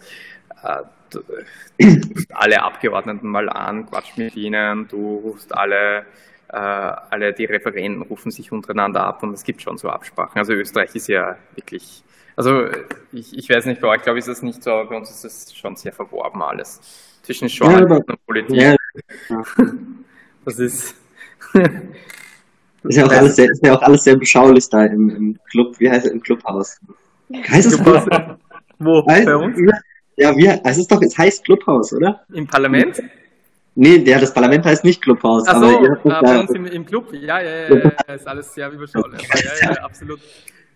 [0.62, 0.82] äh,
[1.16, 6.06] rufst alle Abgeordneten mal an, quatscht mit ihnen, du rufst alle,
[6.48, 10.38] äh, alle die Referenten rufen sich untereinander ab und es gibt schon so Absprachen.
[10.38, 12.02] Also Österreich ist ja wirklich,
[12.36, 12.66] also
[13.12, 15.10] ich, ich weiß nicht, bei euch glaube ich ist das nicht so, aber bei uns
[15.10, 16.80] ist es schon sehr verworben alles.
[17.22, 18.56] Zwischen Journalismus ja, und Politik.
[18.56, 18.76] Ja.
[20.44, 20.96] Das ist
[22.84, 25.78] Ist ja auch, alles sehr, ist ja auch alles sehr beschaulich da im, im Club,
[25.78, 26.80] wie heißt es, im Clubhaus?
[27.32, 28.08] Heißt es Clubhaus?
[28.78, 29.06] Wo?
[29.06, 29.56] Heißt, bei uns?
[30.16, 32.20] Ja, wie, es ist doch, es heißt Clubhaus, oder?
[32.32, 33.02] Im Parlament?
[33.74, 35.44] Nee, ja, das Parlament heißt nicht Clubhaus.
[35.48, 38.28] Ach so, aber ihr habt bei uns im, im, Club, ja, ja, ja, ja, ist
[38.28, 39.22] alles sehr überschaulich.
[39.62, 40.20] Ja, ja, absolut,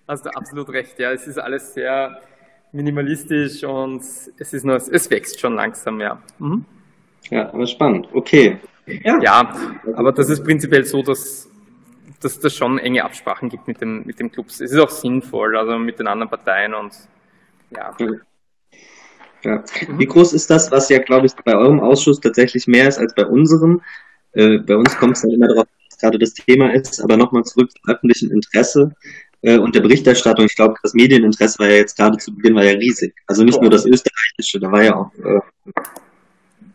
[0.09, 2.21] hast du absolut recht, ja, es ist alles sehr
[2.73, 6.23] minimalistisch und es ist nur, es wächst schon langsam, ja.
[6.39, 6.65] Mhm.
[7.31, 8.59] Ja, aber spannend, okay.
[8.87, 9.19] Ja.
[9.21, 9.55] ja,
[9.95, 11.51] aber das ist prinzipiell so, dass
[12.21, 14.61] dass das schon enge Absprachen gibt mit den, mit den Clubs.
[14.61, 16.93] Es ist auch sinnvoll, also mit den anderen Parteien und
[17.71, 17.95] ja.
[19.47, 19.65] Ja.
[19.97, 23.15] Wie groß ist das, was ja, glaube ich, bei eurem Ausschuss tatsächlich mehr ist als
[23.15, 23.83] bei unserem?
[24.33, 27.45] Äh, bei uns kommt es dann immer darauf, was gerade das Thema ist, aber nochmal
[27.45, 28.93] zurück zum öffentlichen Interesse
[29.43, 30.47] äh, und der Berichterstattung.
[30.47, 33.15] Ich glaube, das Medieninteresse war ja jetzt gerade zu Beginn war ja riesig.
[33.27, 35.41] Also nicht nur das österreichische, da war ja auch äh,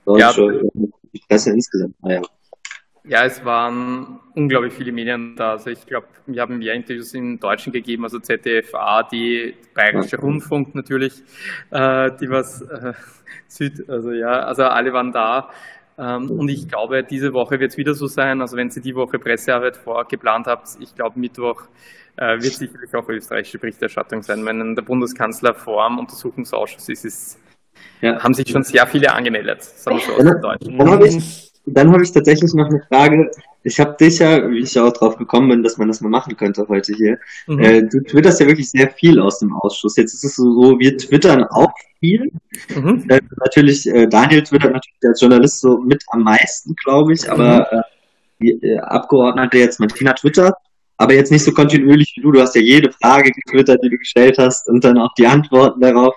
[0.05, 0.87] deutsche ja.
[1.27, 1.95] Presse insgesamt.
[2.01, 2.21] War ja
[3.03, 5.51] ja, es waren unglaublich viele Medien da.
[5.51, 9.11] Also ich glaube, wir haben mehr Interviews in Deutschen gegeben, also ZDF, ARD,
[9.73, 11.21] Bayerischer Rundfunk natürlich,
[11.71, 12.93] äh, die was äh,
[13.47, 15.49] Süd, also ja, also alle waren da.
[15.97, 18.41] Ähm, und ich glaube, diese Woche wird es wieder so sein.
[18.41, 21.63] Also wenn Sie die Woche Pressearbeit vorgeplant habt, ich glaube Mittwoch
[22.17, 24.45] äh, wird sicherlich auch österreichische Berichterstattung sein.
[24.45, 27.39] Wenn der Bundeskanzler vor dem Untersuchungsausschuss ist, ist
[28.01, 28.21] ja.
[28.23, 32.11] haben sich schon sehr viele angemeldet, sagen wir so aus dem Deutschen dann habe ich
[32.11, 33.31] tatsächlich noch eine Frage.
[33.63, 36.09] Ich habe dich ja, wie ich ja auch drauf gekommen bin, dass man das mal
[36.09, 37.19] machen könnte heute hier.
[37.47, 37.59] Mhm.
[37.59, 39.97] Äh, du twitterst ja wirklich sehr viel aus dem Ausschuss.
[39.97, 42.31] Jetzt ist es so, wir twittern auch viel.
[42.75, 43.05] Mhm.
[43.07, 47.67] Äh, natürlich, äh, Daniel twittert natürlich als Journalist so mit am meisten, glaube ich, aber
[47.71, 47.77] mhm.
[47.77, 47.81] äh,
[48.41, 50.55] die äh, Abgeordnete jetzt Martina twittert
[51.01, 52.31] aber jetzt nicht so kontinuierlich wie du.
[52.31, 55.81] Du hast ja jede Frage getwittert, die du gestellt hast und dann auch die Antworten
[55.81, 56.13] darauf.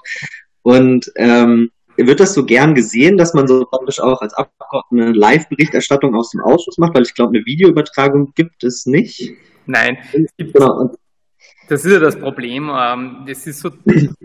[0.60, 5.12] Und ähm, wird das so gern gesehen, dass man so praktisch auch als Abgeordnete eine
[5.12, 6.94] Live-Berichterstattung aus dem Ausschuss macht?
[6.94, 9.32] Weil ich glaube, eine Videoübertragung gibt es nicht.
[9.66, 9.98] Nein,
[10.38, 10.90] genau.
[11.68, 12.70] Das ist ja das Problem.
[12.74, 13.70] Ähm, das ist so,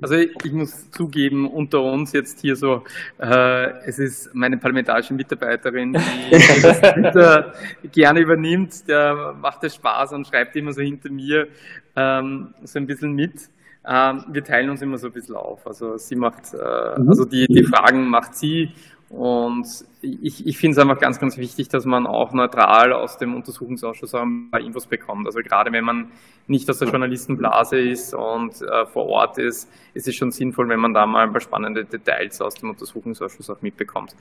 [0.01, 2.83] also ich muss zugeben, unter uns jetzt hier so,
[3.17, 7.53] äh, es ist meine parlamentarische Mitarbeiterin, die das Twitter
[7.93, 11.47] gerne übernimmt, der macht das Spaß und schreibt immer so hinter mir
[11.95, 13.49] ähm, so ein bisschen mit.
[13.91, 15.65] Ähm, wir teilen uns immer so ein bisschen auf.
[15.65, 17.09] Also sie macht, äh, mhm.
[17.09, 18.71] also die, die Fragen macht sie
[19.09, 19.65] und
[20.01, 24.13] ich, ich finde es einfach ganz, ganz wichtig, dass man auch neutral aus dem Untersuchungsausschuss
[24.13, 25.25] ein paar Infos bekommt.
[25.25, 26.11] Also gerade wenn man
[26.45, 30.79] nicht aus der Journalistenblase ist und äh, vor Ort ist, ist es schon sinnvoll, wenn
[30.79, 34.15] man da mal ein paar spannende Details aus dem Untersuchungsausschuss auch mitbekommt.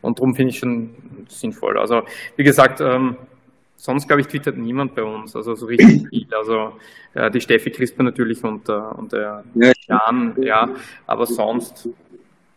[0.00, 0.94] Und darum finde ich schon
[1.28, 1.78] sinnvoll.
[1.78, 2.02] Also
[2.36, 3.16] wie gesagt, ähm,
[3.80, 6.26] sonst glaube ich twittert niemand bei uns, also so richtig viel.
[6.32, 6.72] Also
[7.14, 10.68] äh, die Steffi Crisper natürlich und, äh, und der Jan, ja,
[11.06, 11.88] aber sonst.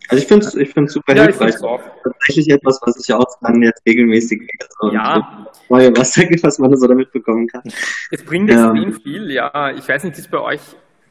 [0.09, 1.61] Also ich finde es ich find's super ja, hilfreich.
[1.63, 1.81] Auch.
[2.03, 5.47] Tatsächlich etwas, was ich auch dann jetzt regelmäßig also ja.
[5.69, 7.63] neue was, was man so damit bekommen kann.
[8.11, 8.71] Es bringt ja.
[8.71, 9.71] extrem viel, ja.
[9.71, 10.59] Ich weiß nicht, ist bei euch,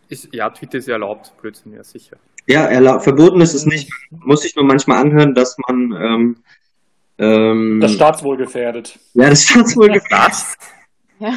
[0.09, 2.19] ist, ja, Twitter ist ja erlaubt, Blödsinn, ja sicher.
[2.47, 3.91] Ja, erlaubt, verboten ist es nicht.
[4.11, 6.37] Muss ich nur manchmal anhören, dass man ähm,
[7.23, 8.99] ähm, das Staatswohl gefährdet.
[9.15, 10.37] Ja, das Staatswohl gefährdet.
[11.21, 11.35] ja.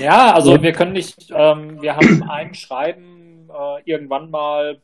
[0.00, 4.80] ja, also wir können nicht, ähm, wir haben ein Schreiben äh, irgendwann mal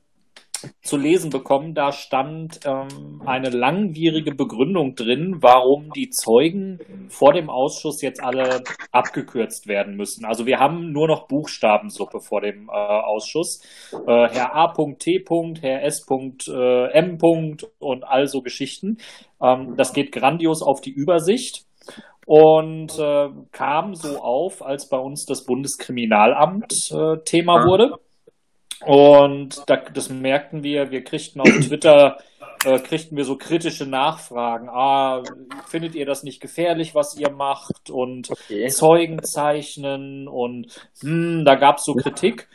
[0.83, 7.51] zu lesen bekommen, da stand ähm, eine langwierige Begründung drin, warum die Zeugen vor dem
[7.51, 10.25] Ausschuss jetzt alle abgekürzt werden müssen.
[10.25, 13.63] Also wir haben nur noch Buchstabensuppe vor dem äh, Ausschuss.
[13.93, 15.25] Äh, Herr A.T.
[15.61, 16.39] Herr S.M.
[16.49, 18.99] Äh, und all so Geschichten.
[19.43, 21.65] Ähm, das geht grandios auf die Übersicht
[22.27, 27.97] und äh, kam so auf, als bei uns das Bundeskriminalamt äh, Thema wurde.
[28.85, 32.19] Und da, das merkten wir, wir kriegten auf Twitter,
[32.65, 34.69] äh, kriegten wir so kritische Nachfragen.
[34.69, 35.23] Ah,
[35.67, 37.91] findet ihr das nicht gefährlich, was ihr macht?
[37.91, 38.69] Und okay.
[38.69, 40.67] Zeugen zeichnen und
[41.01, 42.49] hm, da gab es so Kritik.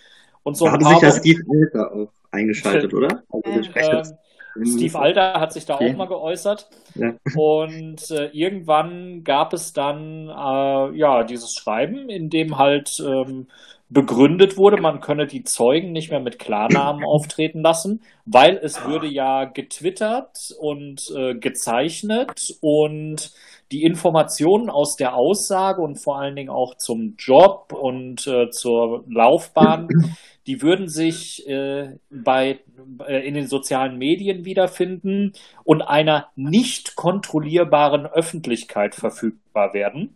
[0.44, 3.24] Und so da haben sich ja Steve Alter auch eingeschaltet, oder?
[3.30, 4.14] Also
[4.60, 5.92] äh, Steve Alter hat sich da okay.
[5.92, 6.70] auch mal geäußert.
[6.96, 7.14] Ja.
[7.36, 13.48] Und äh, irgendwann gab es dann äh, ja dieses Schreiben, in dem halt ähm,
[13.90, 19.08] begründet wurde, man könne die Zeugen nicht mehr mit Klarnamen auftreten lassen, weil es würde
[19.08, 23.32] ja getwittert und äh, gezeichnet und
[23.72, 29.04] die Informationen aus der Aussage und vor allen Dingen auch zum Job und äh, zur
[29.08, 29.88] Laufbahn,
[30.48, 32.60] die würden sich äh, bei
[33.08, 35.34] äh, in den sozialen Medien wiederfinden
[35.64, 40.16] und einer nicht kontrollierbaren Öffentlichkeit verfügbar werden.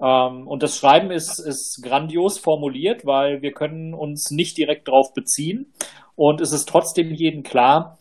[0.00, 5.14] Ähm, und das Schreiben ist, ist grandios formuliert, weil wir können uns nicht direkt darauf
[5.14, 5.72] beziehen.
[6.14, 7.98] Und es ist trotzdem jedem klar,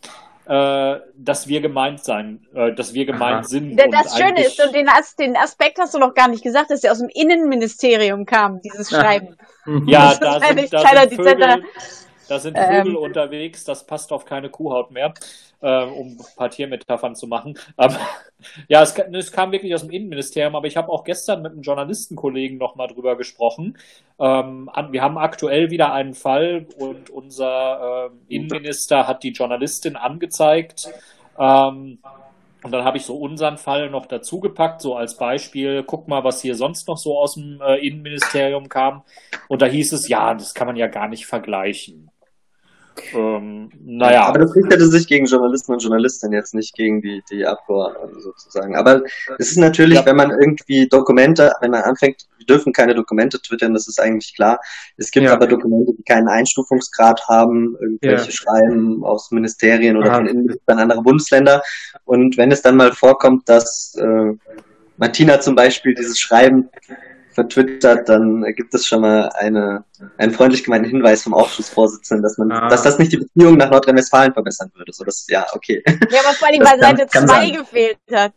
[0.47, 3.43] äh, dass wir gemeint sein, äh, dass wir gemeint Aha.
[3.43, 3.77] sind.
[3.77, 6.83] Das Schöne ist, und den, As den, Aspekt hast du noch gar nicht gesagt, dass
[6.83, 9.35] er aus dem Innenministerium kam, dieses Schreiben.
[9.87, 11.63] Ja, da sind, da sind Vögel,
[12.27, 15.13] da sind Vögel ähm, unterwegs, das passt auf keine Kuhhaut mehr,
[15.61, 17.57] äh, um ein paar Tiermetaphern zu machen.
[17.77, 17.99] Aber
[18.67, 21.61] ja, es, es, kam wirklich aus dem Innenministerium, aber ich habe auch gestern mit einem
[21.61, 23.77] Journalistenkollegen nochmal drüber gesprochen.
[24.19, 30.89] Ähm, wir haben aktuell wieder einen Fall und unser äh, Innenminister hat die Journalistin angezeigt.
[31.37, 31.99] Ähm,
[32.65, 36.41] und dann habe ich so unseren Fall noch dazugepackt, so als Beispiel, guck mal, was
[36.41, 39.03] hier sonst noch so aus dem äh, Innenministerium kam.
[39.47, 42.09] Und da hieß es, ja, das kann man ja gar nicht vergleichen.
[43.13, 44.25] Ähm, naja.
[44.25, 48.75] Aber das richtete sich gegen Journalisten und Journalistinnen jetzt nicht gegen die, die Abgeordneten sozusagen.
[48.75, 49.03] Aber
[49.37, 50.05] es ist natürlich, ja.
[50.05, 54.35] wenn man irgendwie Dokumente, wenn man anfängt, wir dürfen keine Dokumente twittern, das ist eigentlich
[54.35, 54.59] klar.
[54.97, 55.33] Es gibt ja.
[55.33, 58.31] aber Dokumente, die keinen Einstufungsgrad haben, irgendwelche ja.
[58.31, 60.17] Schreiben aus Ministerien oder Aha.
[60.17, 61.63] von Innenministern anderer Bundesländer.
[62.05, 64.33] Und wenn es dann mal vorkommt, dass äh,
[64.97, 66.69] Martina zum Beispiel dieses Schreiben
[67.35, 69.83] vertwittert, dann gibt es schon mal eine,
[70.17, 72.69] einen freundlich gemeinten Hinweis vom Ausschussvorsitzenden, dass man, ah.
[72.69, 74.93] dass das nicht die Beziehung nach Nordrhein-Westfalen verbessern würde.
[74.93, 75.83] So, das, ja, okay.
[75.85, 78.31] Ja, was vor allem bei Seite 2 gefehlt hat.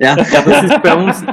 [0.00, 0.16] Ja.
[0.16, 1.24] ja, das ist bei uns,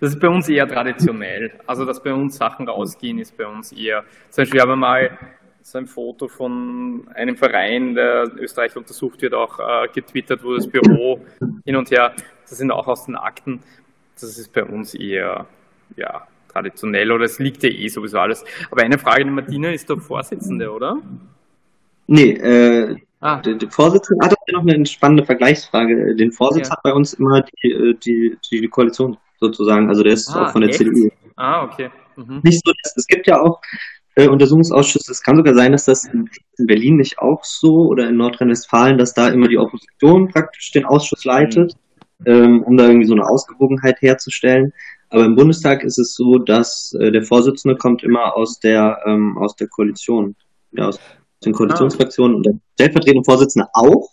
[0.00, 1.52] das ist bei uns eher traditionell.
[1.66, 5.18] Also, dass bei uns Sachen rausgehen, ist bei uns eher, zum Beispiel haben wir mal
[5.60, 10.54] so ein Foto von einem Verein, der in Österreich untersucht wird, auch äh, getwittert, wo
[10.54, 11.20] das Büro
[11.64, 12.14] hin und her,
[12.48, 13.60] das sind auch aus den Akten.
[14.14, 15.46] Das ist bei uns eher
[15.96, 18.44] ja, traditionell oder es liegt ja eh sowieso alles.
[18.70, 20.98] Aber eine Frage, die Martina ist doch Vorsitzende, oder?
[22.06, 23.40] Nee, äh, ah.
[23.40, 26.14] der, der Vorsitzende hat noch eine spannende Vergleichsfrage.
[26.16, 26.72] Den Vorsitz ja.
[26.72, 30.52] hat bei uns immer die, äh, die, die, Koalition sozusagen, also der ist ah, auch
[30.52, 30.78] von der echt?
[30.78, 31.08] CDU.
[31.36, 31.90] Ah, okay.
[32.16, 32.40] Mhm.
[32.42, 33.60] Nicht so, dass, es gibt ja auch
[34.14, 35.12] äh, Untersuchungsausschüsse.
[35.12, 38.98] Es kann sogar sein, dass das in, in Berlin nicht auch so oder in Nordrhein-Westfalen,
[38.98, 41.74] dass da immer die Opposition praktisch den Ausschuss leitet,
[42.20, 42.26] mhm.
[42.26, 44.72] ähm, um da irgendwie so eine Ausgewogenheit herzustellen.
[45.10, 49.38] Aber im Bundestag ist es so, dass äh, der Vorsitzende kommt immer aus der ähm,
[49.38, 50.34] aus der Koalition,
[50.72, 50.98] ja, aus
[51.44, 52.36] den Koalitionsfraktionen ah.
[52.36, 54.10] und der stellvertretende Vorsitzende auch.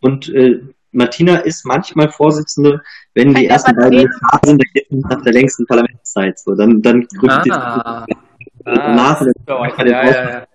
[0.00, 0.60] Und äh,
[0.92, 2.80] Martina ist manchmal Vorsitzende,
[3.14, 6.38] wenn die ersten beiden Phasen der geht nach der längsten Parlamentszeit.
[6.38, 7.42] So, dann dann rückt ah.
[7.44, 8.06] die ah,
[8.94, 9.20] nach.
[9.46, 10.46] Ja, ja, ja.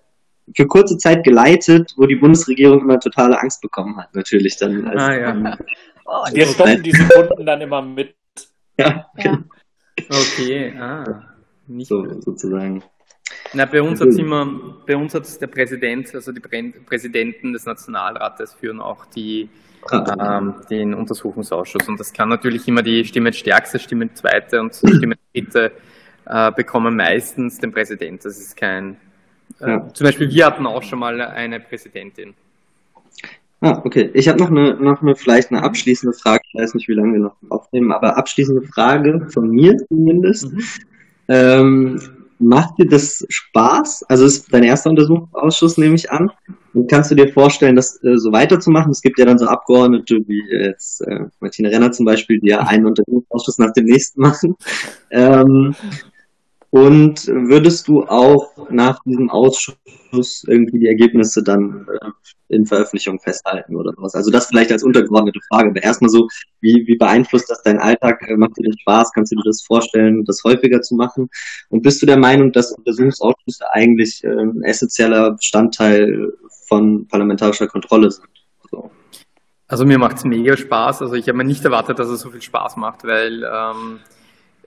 [0.56, 4.86] Für kurze Zeit geleitet, wo die Bundesregierung immer totale Angst bekommen hat, natürlich dann.
[4.86, 5.30] Als, ah, ja.
[5.30, 5.48] Ähm,
[6.06, 8.16] oh, wir stoppen die Sekunden dann immer mit.
[8.78, 9.38] Ja, ja.
[10.08, 11.22] Okay, ah.
[11.66, 12.82] Nicht so, sozusagen.
[13.52, 18.54] Na, bei uns hat immer, bei uns hat der Präsident, also die Präsidenten des Nationalrates
[18.54, 19.48] führen auch die,
[19.88, 20.38] ah.
[20.38, 21.88] ähm, den Untersuchungsausschuss.
[21.88, 25.72] Und das kann natürlich immer die Stimme stärkste, Stimme zweite und Stimme dritte
[26.26, 28.24] äh, bekommen meistens den Präsident.
[28.24, 28.96] Das ist kein,
[29.60, 29.88] äh, ja.
[29.92, 32.34] zum Beispiel wir hatten auch schon mal eine Präsidentin.
[33.62, 34.10] Ah, okay.
[34.14, 36.42] Ich habe noch eine, noch eine, vielleicht eine abschließende Frage.
[36.48, 40.50] Ich weiß nicht, wie lange wir noch aufnehmen, aber abschließende Frage von mir zumindest.
[40.50, 40.62] Mhm.
[41.28, 42.00] Ähm,
[42.38, 44.04] macht dir das Spaß?
[44.08, 46.30] Also ist dein erster Untersuchungsausschuss, nehme ich an.
[46.72, 48.92] Und kannst du dir vorstellen, das äh, so weiterzumachen?
[48.92, 52.60] Es gibt ja dann so Abgeordnete wie jetzt äh, Martina Renner zum Beispiel, die ja
[52.60, 54.56] einen Untersuchungsausschuss nach dem nächsten machen.
[55.10, 55.74] Ähm,
[56.70, 59.76] und würdest du auch nach diesem Ausschuss
[60.46, 62.10] irgendwie die Ergebnisse dann äh,
[62.48, 64.14] in Veröffentlichung festhalten oder was?
[64.14, 65.70] Also das vielleicht als untergeordnete Frage.
[65.70, 66.28] Aber erstmal so,
[66.60, 68.22] wie, wie beeinflusst das deinen Alltag?
[68.26, 69.12] Äh, macht dir das Spaß?
[69.12, 71.28] Kannst du dir das vorstellen, das häufiger zu machen?
[71.68, 76.32] Und bist du der Meinung, dass Untersuchungsausschüsse eigentlich äh, ein essentieller Bestandteil
[76.68, 78.28] von parlamentarischer Kontrolle sind?
[78.70, 78.90] So.
[79.68, 81.02] Also mir macht es mega Spaß.
[81.02, 84.00] Also ich habe mir nicht erwartet, dass es so viel Spaß macht, weil ähm,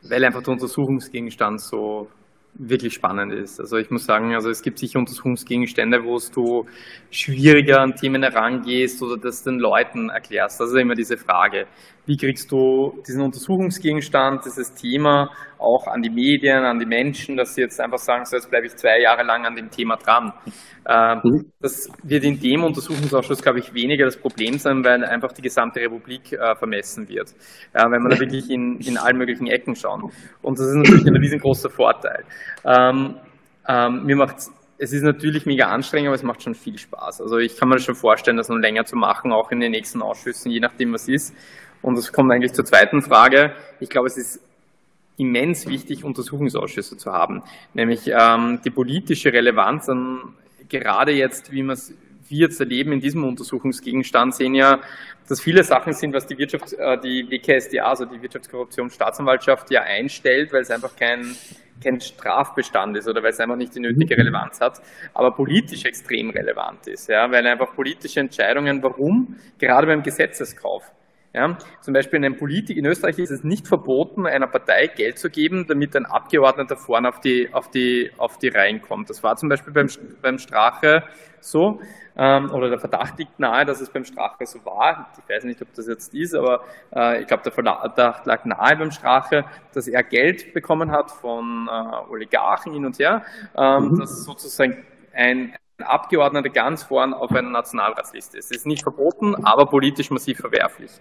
[0.10, 2.10] weil einfach der Untersuchungsgegenstand so
[2.56, 3.60] wirklich spannend ist.
[3.60, 6.68] Also ich muss sagen, also es gibt sicher Untersuchungsgegenstände, wo du
[7.10, 10.60] schwieriger an Themen herangehst oder das den Leuten erklärst.
[10.60, 11.66] Das ist immer diese Frage.
[12.06, 17.56] Wie kriegst du diesen Untersuchungsgegenstand, dieses Thema auch an die Medien, an die Menschen, dass
[17.56, 20.34] sie jetzt einfach sagen, so jetzt bleibe ich zwei Jahre lang an dem Thema dran.
[20.86, 21.51] Ähm, mhm.
[21.62, 25.80] Das wird in dem Untersuchungsausschuss, glaube ich, weniger das Problem sein, weil einfach die gesamte
[25.80, 27.34] Republik äh, vermessen wird.
[27.74, 30.12] Ja, wenn man da wirklich in, in allen möglichen Ecken schauen.
[30.41, 32.26] Und das ist natürlich ein riesengroßer Vorteil.
[32.66, 33.16] Ähm,
[33.68, 34.36] ähm, mir macht
[34.84, 37.22] es ist natürlich mega anstrengend, aber es macht schon viel Spaß.
[37.22, 40.01] Also ich kann mir schon vorstellen, das noch länger zu machen, auch in den nächsten
[40.01, 41.34] Ausschüssen, je nachdem was ist.
[41.84, 43.54] Und das kommt eigentlich zur zweiten Frage.
[43.80, 44.40] Ich glaube, es ist
[45.18, 47.44] immens wichtig, Untersuchungsausschüsse zu haben,
[47.76, 50.34] nämlich ähm, die politische Relevanz an,
[50.70, 51.94] gerade jetzt, wie wir es
[52.30, 54.80] wir jetzt erleben in diesem Untersuchungsgegenstand, sehen ja,
[55.28, 60.52] dass viele Sachen sind, was die Wirtschaft, äh, die WKSDA, also die Wirtschaftskorruptionsstaatsanwaltschaft ja einstellt,
[60.52, 61.36] weil es einfach kein,
[61.84, 64.82] kein Strafbestand ist oder weil es einfach nicht die nötige Relevanz hat,
[65.14, 70.84] aber politisch extrem relevant ist, ja, weil einfach politische Entscheidungen, warum, gerade beim Gesetzeskauf,
[71.34, 75.18] ja, zum Beispiel in, einem Politik, in Österreich ist es nicht verboten, einer Partei Geld
[75.18, 79.10] zu geben, damit ein Abgeordneter vorne auf die, auf die, auf die Reihen kommt.
[79.10, 79.88] Das war zum Beispiel beim,
[80.22, 81.04] beim Strache
[81.40, 81.80] so,
[82.16, 85.12] ähm, oder der Verdacht liegt nahe, dass es beim Strache so war.
[85.18, 86.64] Ich weiß nicht, ob das jetzt ist, aber
[86.96, 91.68] äh, ich glaube, der Verdacht lag nahe beim Strache, dass er Geld bekommen hat von
[91.68, 93.24] äh, Oligarchen hin und her,
[93.58, 94.00] ähm, mhm.
[94.00, 98.38] dass sozusagen ein, Abgeordneter ganz vorn auf einer Nationalratsliste.
[98.38, 100.91] Es ist nicht verboten, aber politisch massiv verwerflich.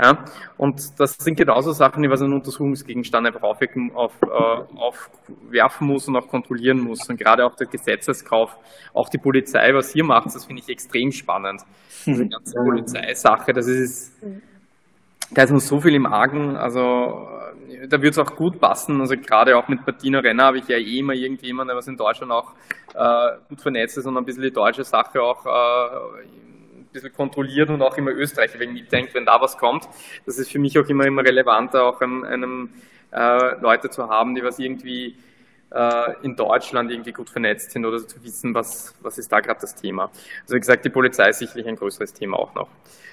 [0.00, 0.24] Ja?
[0.58, 6.16] Und das sind genauso Sachen, die was ein Untersuchungsgegenstand einfach aufwerfen, auf, äh, muss und
[6.16, 7.08] auch kontrollieren muss.
[7.08, 8.56] Und gerade auch der Gesetzeskauf,
[8.92, 11.62] auch die Polizei, was hier macht, das finde ich extrem spannend.
[12.04, 14.12] Diese ganze Polizeisache, das ist,
[15.30, 17.28] da ist noch so viel im Argen, also
[17.88, 19.00] da wird es auch gut passen.
[19.00, 21.96] Also gerade auch mit Martina Renner habe ich ja eh immer irgendjemanden, der was in
[21.96, 22.52] Deutschland auch
[22.94, 26.20] äh, gut vernetzt ist und ein bisschen die deutsche Sache auch äh,
[26.78, 29.86] ein bisschen kontrolliert und auch immer Österreich wenn mitdenkt, wenn da was kommt.
[30.26, 32.70] Das ist für mich auch immer, immer relevanter, auch einem, einem
[33.12, 35.16] äh, Leute zu haben, die was irgendwie
[35.70, 39.60] äh, in Deutschland irgendwie gut vernetzt sind oder zu wissen, was, was ist da gerade
[39.60, 40.04] das Thema.
[40.42, 42.68] Also wie gesagt, die Polizei ist sicherlich ein größeres Thema auch noch.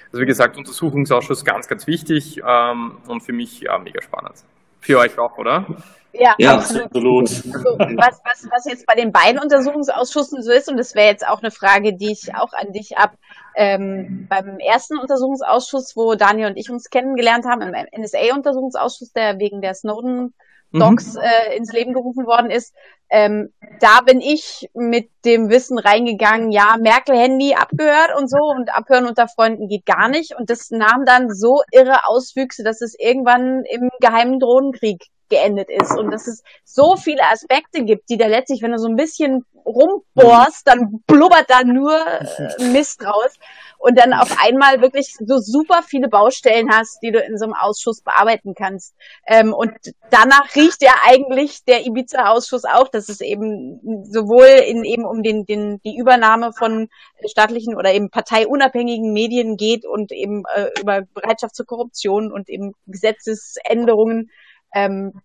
[0.07, 4.35] Also wie gesagt, Untersuchungsausschuss ganz, ganz wichtig ähm, und für mich ja, mega spannend.
[4.79, 5.65] Für euch auch, oder?
[6.13, 6.85] Ja, ja absolut.
[6.85, 7.29] absolut.
[7.29, 11.27] Also, was, was, was jetzt bei den beiden Untersuchungsausschüssen so ist, und das wäre jetzt
[11.27, 13.15] auch eine Frage, die ich auch an dich ab,
[13.55, 19.61] ähm, beim ersten Untersuchungsausschuss, wo Daniel und ich uns kennengelernt haben, im NSA-Untersuchungsausschuss, der wegen
[19.61, 20.33] der Snowden
[20.71, 21.21] Docs mhm.
[21.21, 22.73] äh, ins Leben gerufen worden ist.
[23.09, 29.07] Ähm, da bin ich mit dem Wissen reingegangen, ja, Merkel-Handy abgehört und so und abhören
[29.07, 30.35] unter Freunden geht gar nicht.
[30.37, 35.97] Und das nahm dann so irre Auswüchse, dass es irgendwann im geheimen Drohnenkrieg geendet ist
[35.97, 39.43] und dass es so viele Aspekte gibt, die da letztlich, wenn du so ein bisschen
[39.65, 43.33] rumbohrst, dann blubbert da nur äh, Mist raus
[43.77, 47.53] und dann auf einmal wirklich so super viele Baustellen hast, die du in so einem
[47.53, 48.95] Ausschuss bearbeiten kannst.
[49.27, 49.73] Ähm, und
[50.09, 55.45] danach riecht ja eigentlich der Ibiza-Ausschuss auch, dass es eben sowohl in eben um den,
[55.45, 56.89] den die Übernahme von
[57.29, 62.73] staatlichen oder eben parteiunabhängigen Medien geht und eben äh, über Bereitschaft zur Korruption und eben
[62.87, 64.29] Gesetzesänderungen.
[64.73, 65.21] Ähm,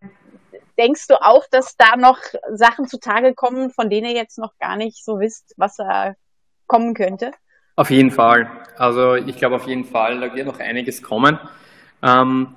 [0.78, 2.18] denkst du auch, dass da noch
[2.52, 6.14] Sachen zutage kommen, von denen ihr jetzt noch gar nicht so wisst, was da
[6.66, 7.32] kommen könnte?
[7.80, 8.50] Auf jeden Fall.
[8.76, 11.38] Also ich glaube auf jeden Fall, da wird noch einiges kommen.
[12.02, 12.48] Ähm,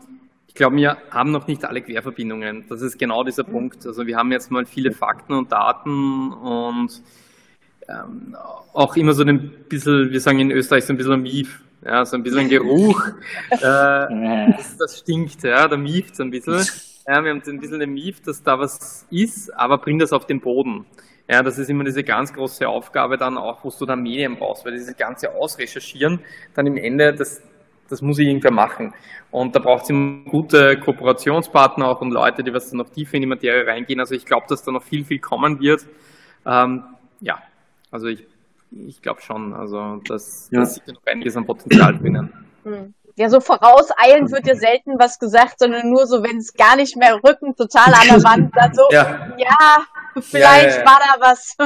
[0.50, 2.66] ich glaube, wir haben noch nicht alle Querverbindungen.
[2.68, 3.88] Das ist genau dieser Punkt.
[3.88, 7.02] Also wir haben jetzt mal viele Fakten und Daten und
[7.88, 8.36] ähm,
[8.74, 12.18] auch immer so ein bisschen, wir sagen in Österreich so ein bisschen Mief, ja, so
[12.18, 13.08] ein bisschen ein Geruch.
[13.50, 16.66] äh, das, das, stinkt, ja, da mieft so ein bisschen.
[17.08, 20.28] Ja, wir haben ein bisschen den Mief, dass da was ist, aber bring das auf
[20.28, 20.86] den Boden.
[21.28, 24.66] Ja, das ist immer diese ganz große Aufgabe dann auch, wo du dann Medien brauchst,
[24.66, 26.20] weil dieses ganze Ausrecherchieren
[26.54, 27.42] dann im Ende, das,
[27.90, 28.94] das muss ich irgendwer machen.
[29.32, 33.16] Und da braucht es immer gute Kooperationspartner auch und Leute, die was dann noch tiefer
[33.16, 34.00] in die Materie reingehen.
[34.02, 35.86] Also ich glaube, dass da noch viel, viel kommen wird.
[36.46, 36.84] Ähm,
[37.22, 37.42] ja,
[37.90, 38.26] also ich,
[38.72, 39.54] ich glaube schon.
[39.54, 40.60] Also das, ja.
[40.60, 42.34] das sieht noch einiges an Potenzial drinnen.
[42.64, 42.94] Hm.
[43.16, 46.98] Ja, so vorauseilend wird ja selten was gesagt, sondern nur so, wenn es gar nicht
[46.98, 49.86] mehr Rücken total an der Wand, dann so, ja, ja
[50.22, 51.58] vielleicht ja, ja, war da was.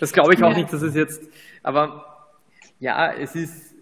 [0.00, 1.22] Das glaube ich auch nicht, dass es jetzt,
[1.62, 2.32] aber
[2.80, 3.74] ja, es ist,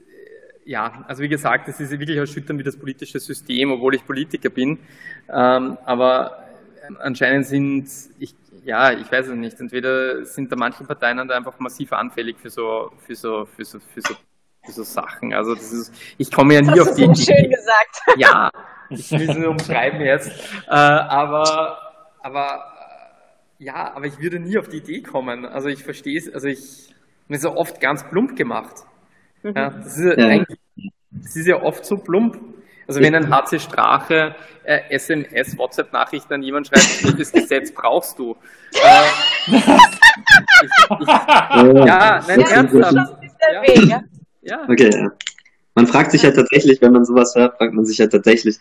[0.65, 4.51] ja, also wie gesagt, es ist wirklich erschütternd wie das politische System, obwohl ich Politiker
[4.51, 4.79] bin.
[5.29, 6.45] Ähm, aber
[7.01, 7.89] anscheinend sind,
[8.19, 8.35] ich,
[8.65, 12.51] ja, ich weiß es nicht, entweder sind da manche Parteien dann einfach massiv anfällig für
[12.51, 14.15] so, für so, für so, für so
[14.69, 15.33] so Sachen.
[15.35, 17.07] Also das ist, ich komme ja nie das auf die.
[17.07, 18.03] Das ist schön gesagt.
[18.17, 18.51] Ja,
[18.91, 20.31] ich will es nur umschreiben jetzt.
[20.69, 21.79] Äh, aber,
[22.23, 22.72] aber,
[23.63, 25.47] ja, aber ich würde nie auf die Idee kommen.
[25.47, 26.95] Also ich verstehe es, also ich,
[27.29, 28.75] mir so oft ganz plump gemacht.
[29.43, 29.53] Mhm.
[29.57, 30.27] Ja, das ist ja.
[30.27, 30.59] eigentlich,
[31.11, 32.39] das ist ja oft so plump.
[32.89, 34.35] Also wenn ein HC Strache
[34.65, 38.37] äh, SMS, WhatsApp-Nachrichten an jemanden schreibt, welches Gesetz brauchst du?
[38.75, 39.07] Äh,
[39.47, 39.63] ich, ich,
[41.07, 42.95] ja, nein, ja, ernsthaft.
[42.95, 43.63] Ja.
[43.63, 44.03] Weg, ja?
[44.43, 44.63] Ja.
[44.69, 45.13] Okay, ja.
[45.75, 48.59] Man fragt sich ja tatsächlich, wenn man sowas hört, fragt man sich ja tatsächlich,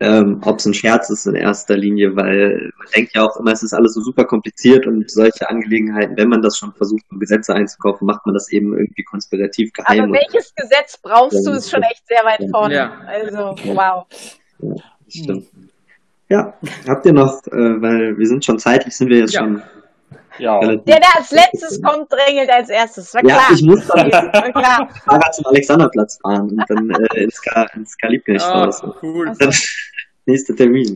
[0.00, 3.52] ähm, ob es ein Scherz ist in erster Linie, weil man denkt ja auch immer,
[3.52, 7.18] es ist alles so super kompliziert und solche Angelegenheiten, wenn man das schon versucht, um
[7.18, 10.04] Gesetze einzukaufen, macht man das eben irgendwie konspirativ geheim.
[10.04, 12.74] Aber welches Gesetz brauchst du, ist schon echt sehr weit vorne.
[12.74, 13.00] Ja.
[13.06, 14.06] Also, wow.
[14.60, 14.74] Ja,
[15.08, 15.46] stimmt.
[16.28, 16.54] Ja,
[16.86, 19.40] habt ihr noch, äh, weil wir sind schon zeitlich, sind wir jetzt ja.
[19.40, 19.62] schon
[20.38, 20.60] ja.
[20.60, 23.14] Der, der als letztes kommt, drängelt als erstes.
[23.14, 23.40] War klar.
[23.48, 24.10] Ja, ich muss dann
[24.52, 24.88] klar.
[25.04, 28.82] Fahrrad zum Alexanderplatz fahren und dann äh, ins, Ka ins Kalibknecht ah, raus.
[29.02, 29.32] Cool.
[29.38, 29.52] Dann,
[30.26, 30.94] nächster Termin.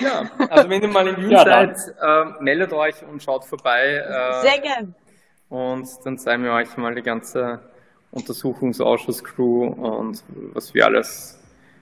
[0.00, 4.02] Ja, also wenn ihr mal in Wien ja, seid, äh, meldet euch und schaut vorbei.
[4.06, 4.94] Äh, Sehr gern.
[5.48, 7.60] Und dann zeigen wir euch mal die ganze
[8.10, 10.22] Untersuchungsausschuss-Crew und
[10.52, 11.38] was wir alles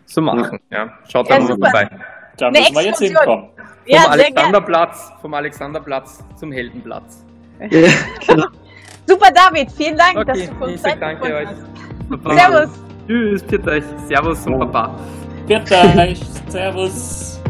[0.07, 0.61] so machen.
[0.71, 0.79] Ja.
[0.79, 0.99] ja.
[1.09, 1.89] Schaut ja, da mal vorbei.
[2.37, 3.51] Da müssen wir jetzt hinkommen.
[3.87, 7.23] Vom ja, Alexanderplatz, vom Alexanderplatz zum Heldenplatz.
[7.61, 7.89] Ja,
[8.27, 8.47] genau.
[9.07, 11.49] Super, David, vielen Dank, okay, dass du von Zeit danke euch.
[12.35, 12.71] Servus.
[13.07, 13.85] Tschüss, Piet euch.
[14.07, 14.99] Servus und Papa.
[15.47, 16.21] Piet euch.
[16.49, 17.41] Servus.